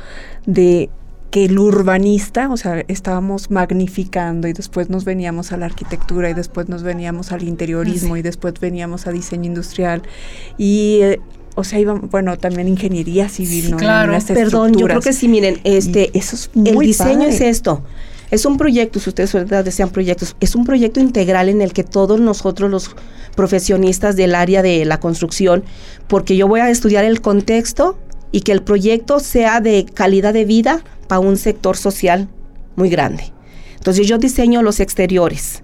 de 0.47 0.89
que 1.33 1.47
el 1.47 1.59
urbanista, 1.59 2.51
o 2.51 2.59
sea, 2.59 2.85
estábamos 2.89 3.51
magnificando 3.51 4.49
y 4.49 4.53
después 4.53 4.91
nos 4.91 5.07
veníamos 5.07 5.51
a 5.51 5.57
la 5.57 5.65
arquitectura 5.65 6.29
y 6.29 6.35
después 6.35 6.69
nos 6.69 6.83
veníamos 6.83 7.33
al 7.33 7.43
interiorismo 7.43 8.19
y 8.19 8.23
después 8.23 8.53
veníamos 8.61 9.07
a 9.07 9.13
diseño 9.13 9.47
industrial 9.47 10.03
y, 10.59 10.99
eh, 11.01 11.21
o 11.55 11.65
sea, 11.65 11.81
íbamos, 11.81 12.11
bueno, 12.11 12.37
también 12.37 12.69
ingeniería 12.69 13.31
civil, 13.31 13.65
Sí, 13.65 13.71
¿no? 13.71 13.79
claro. 13.79 14.17
Perdón, 14.29 14.75
yo 14.75 14.85
creo 14.87 15.01
que 15.01 15.15
sí, 15.15 15.27
miren, 15.27 15.59
este, 15.65 16.11
Y 16.13 16.19
eso 16.19 16.37
es 16.37 16.51
el 16.55 16.75
muy 16.75 16.87
diseño 16.89 17.21
padre. 17.21 17.29
es 17.31 17.41
esto. 17.41 17.83
Es 18.31 18.45
un 18.45 18.59
proyecto, 18.59 19.01
si 19.01 19.09
ustedes 19.09 19.33
¿verdad? 19.33 19.65
desean 19.65 19.89
proyectos, 19.89 20.37
es 20.41 20.55
un 20.55 20.65
proyecto 20.67 21.01
integral 21.01 21.49
en 21.49 21.63
el 21.63 21.73
que 21.73 21.83
todos 21.83 22.21
nosotros 22.21 22.71
los 22.71 22.95
profesionistas 23.37 24.17
del 24.17 24.35
área 24.35 24.61
de 24.63 24.85
la 24.85 25.01
construcción, 25.01 25.65
porque 26.09 26.37
yo 26.37 26.47
voy 26.47 26.61
a 26.61 26.69
estudiar 26.69 27.05
el 27.05 27.23
contexto 27.23 27.99
y 28.33 28.41
que 28.41 28.53
el 28.53 28.63
proyecto 28.63 29.21
sea 29.21 29.61
de 29.61 29.85
calidad 29.85 30.33
de 30.33 30.45
vida 30.45 30.83
para 31.07 31.21
un 31.21 31.37
sector 31.37 31.77
social 31.77 32.29
muy 32.75 32.89
grande. 32.89 33.33
Entonces 33.77 34.07
yo 34.09 34.19
diseño 34.19 34.63
los 34.63 34.81
exteriores. 34.81 35.63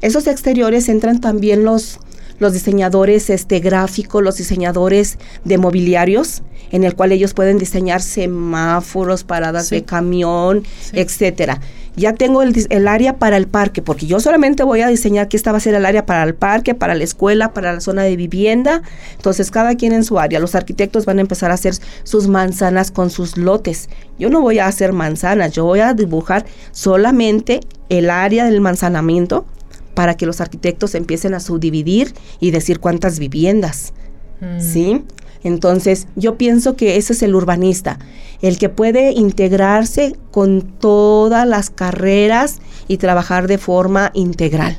Esos 0.00 0.26
exteriores 0.26 0.88
entran 0.88 1.20
también 1.20 1.64
los, 1.64 1.98
los 2.38 2.52
diseñadores 2.52 3.30
este, 3.30 3.60
gráficos, 3.60 4.22
los 4.22 4.36
diseñadores 4.36 5.18
de 5.44 5.56
mobiliarios, 5.56 6.42
en 6.70 6.84
el 6.84 6.94
cual 6.94 7.12
ellos 7.12 7.32
pueden 7.32 7.58
diseñar 7.58 8.02
semáforos, 8.02 9.24
paradas 9.24 9.68
Sí. 9.68 9.76
de 9.76 9.84
camión, 9.84 10.62
Sí. 10.80 10.90
etcétera. 10.94 11.60
Ya 11.96 12.12
tengo 12.14 12.42
el, 12.42 12.66
el 12.70 12.88
área 12.88 13.18
para 13.18 13.36
el 13.36 13.46
parque, 13.46 13.82
porque 13.82 14.06
yo 14.06 14.20
solamente 14.20 14.62
voy 14.62 14.80
a 14.80 14.88
diseñar 14.88 15.28
que 15.28 15.36
esta 15.36 15.52
va 15.52 15.58
a 15.58 15.60
ser 15.60 15.74
el 15.74 15.86
área 15.86 16.06
para 16.06 16.24
el 16.24 16.34
parque, 16.34 16.74
para 16.74 16.94
la 16.94 17.04
escuela, 17.04 17.52
para 17.52 17.72
la 17.72 17.80
zona 17.80 18.02
de 18.02 18.16
vivienda. 18.16 18.82
Entonces, 19.16 19.50
cada 19.50 19.74
quien 19.74 19.92
en 19.92 20.04
su 20.04 20.18
área. 20.18 20.40
Los 20.40 20.54
arquitectos 20.54 21.06
van 21.06 21.18
a 21.18 21.22
empezar 21.22 21.50
a 21.50 21.54
hacer 21.54 21.74
sus 22.02 22.28
manzanas 22.28 22.90
con 22.90 23.10
sus 23.10 23.36
lotes. 23.36 23.88
Yo 24.18 24.30
no 24.30 24.40
voy 24.40 24.58
a 24.58 24.66
hacer 24.66 24.92
manzanas, 24.92 25.52
yo 25.52 25.64
voy 25.64 25.80
a 25.80 25.94
dibujar 25.94 26.44
solamente 26.72 27.60
el 27.88 28.10
área 28.10 28.44
del 28.44 28.60
manzanamiento 28.60 29.46
para 29.94 30.16
que 30.16 30.26
los 30.26 30.40
arquitectos 30.40 30.94
empiecen 30.94 31.34
a 31.34 31.40
subdividir 31.40 32.14
y 32.40 32.50
decir 32.50 32.80
cuántas 32.80 33.18
viviendas. 33.18 33.92
Mm. 34.40 34.60
¿sí? 34.60 35.04
Entonces, 35.44 36.08
yo 36.16 36.36
pienso 36.36 36.74
que 36.74 36.96
ese 36.96 37.12
es 37.12 37.22
el 37.22 37.34
urbanista, 37.34 37.98
el 38.40 38.58
que 38.58 38.70
puede 38.70 39.12
integrarse 39.12 40.16
con 40.30 40.62
todas 40.62 41.46
las 41.46 41.70
carreras 41.70 42.60
y 42.88 42.96
trabajar 42.96 43.46
de 43.46 43.58
forma 43.58 44.10
integral. 44.14 44.78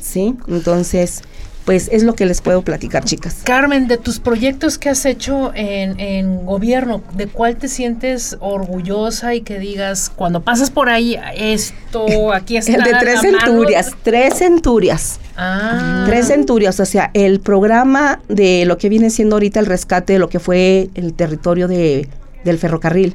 ¿Sí? 0.00 0.36
Entonces, 0.46 1.22
pues 1.66 1.88
es 1.90 2.04
lo 2.04 2.14
que 2.14 2.26
les 2.26 2.40
puedo 2.40 2.62
platicar, 2.62 3.04
chicas. 3.04 3.40
Carmen, 3.42 3.88
de 3.88 3.98
tus 3.98 4.20
proyectos 4.20 4.78
que 4.78 4.88
has 4.88 5.04
hecho 5.04 5.50
en, 5.52 6.46
gobierno, 6.46 7.02
¿de 7.14 7.26
cuál 7.26 7.56
te 7.56 7.66
sientes 7.66 8.36
orgullosa 8.38 9.34
y 9.34 9.40
que 9.40 9.58
digas, 9.58 10.08
cuando 10.14 10.42
pasas 10.42 10.70
por 10.70 10.88
ahí, 10.88 11.18
esto, 11.36 12.32
aquí 12.32 12.56
está? 12.56 12.72
El 12.72 12.84
de 12.84 12.92
tres 13.00 13.20
centurias, 13.20 13.90
tres 14.04 14.34
centurias. 14.34 15.18
Ah. 15.36 16.04
Tres 16.06 16.28
centurias, 16.28 16.78
o 16.78 16.86
sea, 16.86 17.10
el 17.14 17.40
programa 17.40 18.20
de 18.28 18.64
lo 18.64 18.78
que 18.78 18.88
viene 18.88 19.10
siendo 19.10 19.34
ahorita 19.34 19.58
el 19.58 19.66
rescate 19.66 20.12
de 20.12 20.18
lo 20.20 20.28
que 20.28 20.38
fue 20.38 20.88
el 20.94 21.14
territorio 21.14 21.66
de, 21.66 22.08
del 22.44 22.58
ferrocarril. 22.58 23.14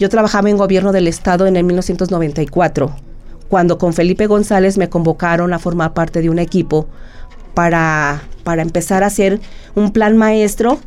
Yo 0.00 0.08
trabajaba 0.08 0.50
en 0.50 0.56
gobierno 0.56 0.90
del 0.90 1.06
estado 1.06 1.46
en 1.46 1.56
el 1.56 1.62
1994, 1.62 2.92
cuando 3.48 3.78
con 3.78 3.94
Felipe 3.94 4.26
González 4.26 4.78
me 4.78 4.88
convocaron 4.88 5.54
a 5.54 5.60
formar 5.60 5.94
parte 5.94 6.20
de 6.20 6.28
un 6.28 6.40
equipo 6.40 6.88
para, 7.56 8.22
para 8.44 8.60
empezar 8.60 9.02
a 9.02 9.06
hacer 9.06 9.40
un 9.74 9.90
plan 9.90 10.14
maestro 10.18 10.78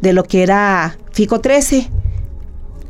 de 0.00 0.14
lo 0.14 0.24
que 0.24 0.42
era 0.42 0.96
FICO 1.12 1.42
13. 1.42 1.90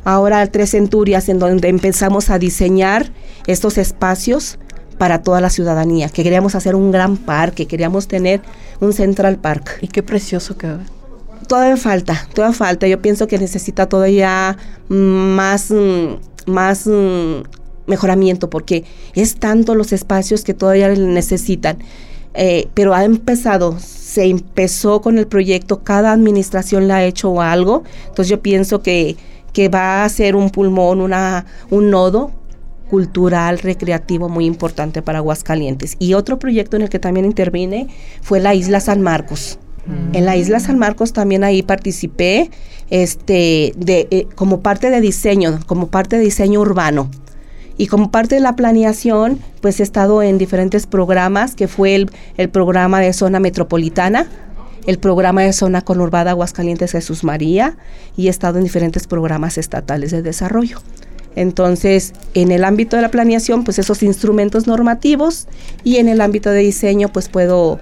Ahora 0.05 0.47
Tres 0.47 0.71
Centurias, 0.71 1.27
en 1.27 1.39
donde 1.39 1.67
empezamos 1.67 2.29
a 2.29 2.39
diseñar 2.39 3.11
estos 3.45 3.77
espacios 3.77 4.57
para 4.97 5.21
toda 5.21 5.41
la 5.41 5.49
ciudadanía, 5.49 6.07
que 6.07 6.23
queríamos 6.23 6.55
hacer 6.55 6.75
un 6.75 6.91
gran 6.91 7.17
parque, 7.17 7.65
queríamos 7.65 8.07
tener 8.07 8.39
un 8.79 8.93
Central 8.93 9.37
Park. 9.37 9.79
Y 9.81 9.89
qué 9.89 10.01
precioso 10.01 10.57
quedó. 10.57 10.79
Todavía 11.49 11.75
falta, 11.75 12.29
todavía 12.33 12.55
falta. 12.57 12.87
Yo 12.87 13.01
pienso 13.01 13.27
que 13.27 13.37
necesita 13.37 13.89
todavía 13.89 14.57
más, 14.87 15.73
más 16.45 16.89
mejoramiento, 17.85 18.49
porque 18.49 18.85
es 19.13 19.35
tanto 19.35 19.75
los 19.75 19.91
espacios 19.91 20.45
que 20.45 20.53
todavía 20.53 20.87
necesitan. 20.87 21.79
Eh, 22.35 22.67
pero 22.73 22.93
ha 22.93 23.05
empezado, 23.05 23.77
se 23.79 24.25
empezó 24.25 25.01
con 25.01 25.17
el 25.17 25.27
proyecto, 25.27 25.83
cada 25.83 26.11
administración 26.11 26.87
le 26.87 26.93
ha 26.93 27.05
hecho 27.05 27.41
algo, 27.41 27.83
entonces 28.07 28.27
yo 28.27 28.41
pienso 28.41 28.81
que, 28.81 29.15
que 29.53 29.69
va 29.69 30.03
a 30.03 30.09
ser 30.09 30.35
un 30.35 30.49
pulmón, 30.49 30.99
una, 30.99 31.45
un 31.69 31.89
nodo 31.89 32.31
cultural, 32.89 33.59
recreativo 33.59 34.29
muy 34.29 34.45
importante 34.45 35.01
para 35.01 35.19
Aguascalientes. 35.19 35.95
Y 35.99 36.13
otro 36.13 36.37
proyecto 36.39 36.75
en 36.75 36.83
el 36.83 36.89
que 36.89 36.99
también 36.99 37.25
intervine 37.25 37.87
fue 38.21 38.39
la 38.39 38.53
Isla 38.53 38.79
San 38.79 39.01
Marcos. 39.01 39.59
En 40.13 40.25
la 40.25 40.35
Isla 40.35 40.59
San 40.59 40.79
Marcos 40.79 41.13
también 41.13 41.43
ahí 41.43 41.61
participé 41.61 42.49
este, 42.89 43.71
de, 43.77 44.07
eh, 44.09 44.27
como 44.33 44.61
parte 44.61 44.89
de 44.89 44.99
diseño, 44.99 45.59
como 45.67 45.87
parte 45.87 46.17
de 46.17 46.23
diseño 46.23 46.59
urbano. 46.59 47.11
Y 47.77 47.87
como 47.87 48.09
parte 48.09 48.35
de 48.35 48.41
la 48.41 48.55
planeación, 48.55 49.39
pues 49.61 49.79
he 49.79 49.83
estado 49.83 50.23
en 50.23 50.37
diferentes 50.37 50.87
programas, 50.87 51.55
que 51.55 51.67
fue 51.67 51.95
el, 51.95 52.09
el 52.37 52.49
programa 52.49 53.01
de 53.01 53.11
zona 53.11 53.39
metropolitana, 53.39 54.27
el 54.85 54.97
programa 54.97 55.41
de 55.41 55.51
zona 55.51 55.81
conurbada 55.81 56.31
Aguascalientes 56.31 56.91
Jesús 56.91 57.23
María, 57.23 57.75
y 58.15 58.27
he 58.27 58.29
estado 58.29 58.59
en 58.59 58.63
diferentes 58.63 59.07
programas 59.07 59.57
estatales 59.57 60.11
de 60.11 60.21
desarrollo. 60.21 60.79
Entonces, 61.35 62.13
en 62.33 62.51
el 62.51 62.63
ámbito 62.63 62.95
de 62.95 63.01
la 63.01 63.11
planeación, 63.11 63.65
pues 63.65 63.77
esos 63.77 64.03
instrumentos 64.03 64.67
normativos 64.67 65.47
y 65.83 65.97
en 65.97 66.07
el 66.07 66.21
ámbito 66.21 66.49
de 66.49 66.59
diseño, 66.59 67.09
pues 67.09 67.27
puedo 67.27 67.79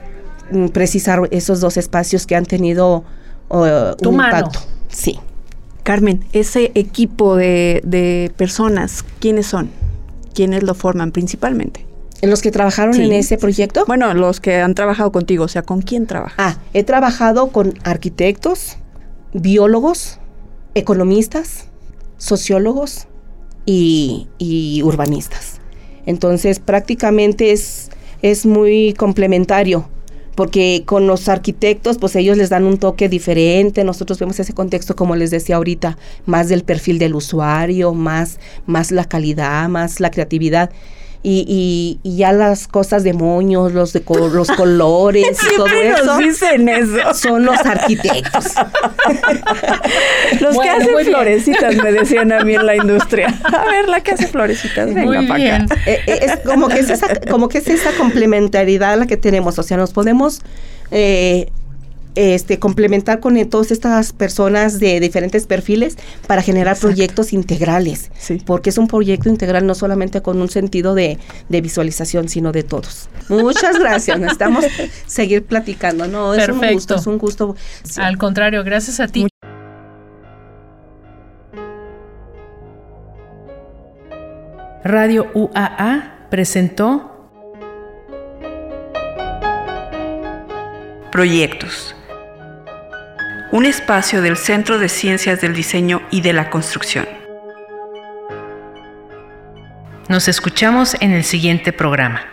mm, 0.51 0.67
precisar 0.69 1.27
esos 1.29 1.59
dos 1.59 1.77
espacios 1.77 2.25
que 2.25 2.35
han 2.35 2.45
tenido 2.45 3.03
uh, 3.49 4.07
un 4.07 4.13
impacto. 4.15 4.59
Sí. 4.89 5.19
Carmen, 5.83 6.25
ese 6.31 6.71
equipo 6.75 7.35
de, 7.35 7.81
de 7.83 8.31
personas, 8.37 9.03
¿quiénes 9.19 9.45
son? 9.45 9.69
¿Quiénes 10.33 10.63
lo 10.63 10.73
forman 10.73 11.11
principalmente? 11.11 11.85
¿En 12.21 12.29
los 12.29 12.41
que 12.41 12.51
trabajaron 12.51 12.95
en 12.95 13.11
ese 13.11 13.37
proyecto? 13.37 13.83
Bueno, 13.85 14.13
los 14.13 14.39
que 14.39 14.55
han 14.55 14.75
trabajado 14.75 15.11
contigo, 15.11 15.43
o 15.43 15.47
sea, 15.49 15.61
¿con 15.61 15.81
quién 15.81 16.07
trabajas? 16.07 16.35
Ah, 16.37 16.57
he 16.73 16.83
trabajado 16.83 17.47
con 17.47 17.73
arquitectos, 17.83 18.77
biólogos, 19.33 20.19
economistas, 20.73 21.65
sociólogos 22.17 23.07
y, 23.65 24.29
y 24.37 24.81
urbanistas. 24.83 25.59
Entonces, 26.05 26.59
prácticamente 26.59 27.51
es, 27.51 27.89
es 28.21 28.45
muy 28.45 28.93
complementario 28.93 29.89
porque 30.35 30.83
con 30.85 31.07
los 31.07 31.29
arquitectos, 31.29 31.97
pues 31.97 32.15
ellos 32.15 32.37
les 32.37 32.49
dan 32.49 32.63
un 32.63 32.77
toque 32.77 33.09
diferente, 33.09 33.83
nosotros 33.83 34.19
vemos 34.19 34.39
ese 34.39 34.53
contexto, 34.53 34.95
como 34.95 35.15
les 35.15 35.31
decía 35.31 35.57
ahorita, 35.57 35.97
más 36.25 36.49
del 36.49 36.63
perfil 36.63 36.99
del 36.99 37.15
usuario, 37.15 37.93
más, 37.93 38.39
más 38.65 38.91
la 38.91 39.05
calidad, 39.05 39.69
más 39.69 39.99
la 39.99 40.11
creatividad 40.11 40.71
y, 41.25 41.99
y, 42.03 42.17
ya 42.17 42.33
las 42.33 42.67
cosas 42.67 43.05
de 43.05 43.13
moños, 43.13 43.71
los 43.71 43.93
de 43.93 44.03
los 44.07 44.51
colores 44.57 45.37
y 45.41 45.55
todo 45.55 45.67
eso, 45.67 46.17
dicen 46.17 46.67
eso. 46.67 47.13
Son 47.13 47.45
los 47.45 47.57
arquitectos. 47.59 48.47
los 50.41 50.57
que 50.57 50.69
hacen 50.69 51.05
florecitas 51.05 51.75
me 51.77 51.93
decían 51.93 52.33
a 52.33 52.43
mí 52.43 52.55
en 52.55 52.65
la 52.65 52.75
industria. 52.75 53.33
A 53.43 53.65
ver, 53.65 53.87
la 53.87 54.01
que 54.01 54.11
hace 54.11 54.27
florecitas, 54.27 54.93
venga 54.93 55.21
para 55.25 55.63
acá. 55.63 55.75
Eh, 55.85 56.01
eh, 56.07 56.19
es 56.23 56.39
como 56.45 56.67
que 56.67 56.79
es 56.79 56.89
esa, 56.89 57.07
como 57.29 57.47
que 57.47 57.59
es 57.59 57.67
esa 57.69 57.93
complementariedad 57.93 58.97
la 58.97 59.07
que 59.07 59.15
tenemos, 59.15 59.57
o 59.57 59.63
sea, 59.63 59.77
nos 59.77 59.93
podemos 59.93 60.41
eh, 60.91 61.49
este, 62.15 62.59
complementar 62.59 63.19
con 63.19 63.43
todas 63.49 63.71
estas 63.71 64.13
personas 64.13 64.79
de 64.79 64.99
diferentes 64.99 65.47
perfiles 65.47 65.97
para 66.27 66.41
generar 66.41 66.77
proyectos 66.77 67.33
integrales. 67.33 68.11
Porque 68.45 68.69
es 68.69 68.77
un 68.77 68.87
proyecto 68.87 69.29
integral 69.29 69.65
no 69.65 69.75
solamente 69.75 70.21
con 70.21 70.41
un 70.41 70.49
sentido 70.49 70.95
de, 70.95 71.17
visualización, 71.49 72.29
sino 72.29 72.51
de 72.51 72.63
todos. 72.63 73.09
Muchas 73.29 73.79
gracias. 73.79 74.19
Necesitamos 74.19 74.65
seguir 75.07 75.43
platicando. 75.45 76.07
No, 76.07 76.33
es 76.33 76.49
un 76.49 76.61
gusto, 76.73 76.95
es 76.95 77.07
un 77.07 77.17
gusto. 77.17 77.55
Al 77.97 78.17
contrario, 78.17 78.63
gracias 78.63 78.99
a 78.99 79.07
ti. 79.07 79.27
Radio 84.83 85.27
UAA 85.33 86.27
presentó 86.29 87.09
Proyectos 91.09 91.95
un 93.53 93.67
espacio 93.67 94.23
del 94.23 94.35
Centro 94.35 94.79
de 94.79 94.89
Ciencias 94.89 95.39
del 95.39 95.53
Diseño 95.53 96.01
y 96.09 96.21
de 96.21 96.33
la 96.33 96.49
Construcción. 96.49 97.07
Nos 100.09 100.27
escuchamos 100.27 100.97
en 101.01 101.11
el 101.11 101.23
siguiente 101.23 101.71
programa. 101.71 102.32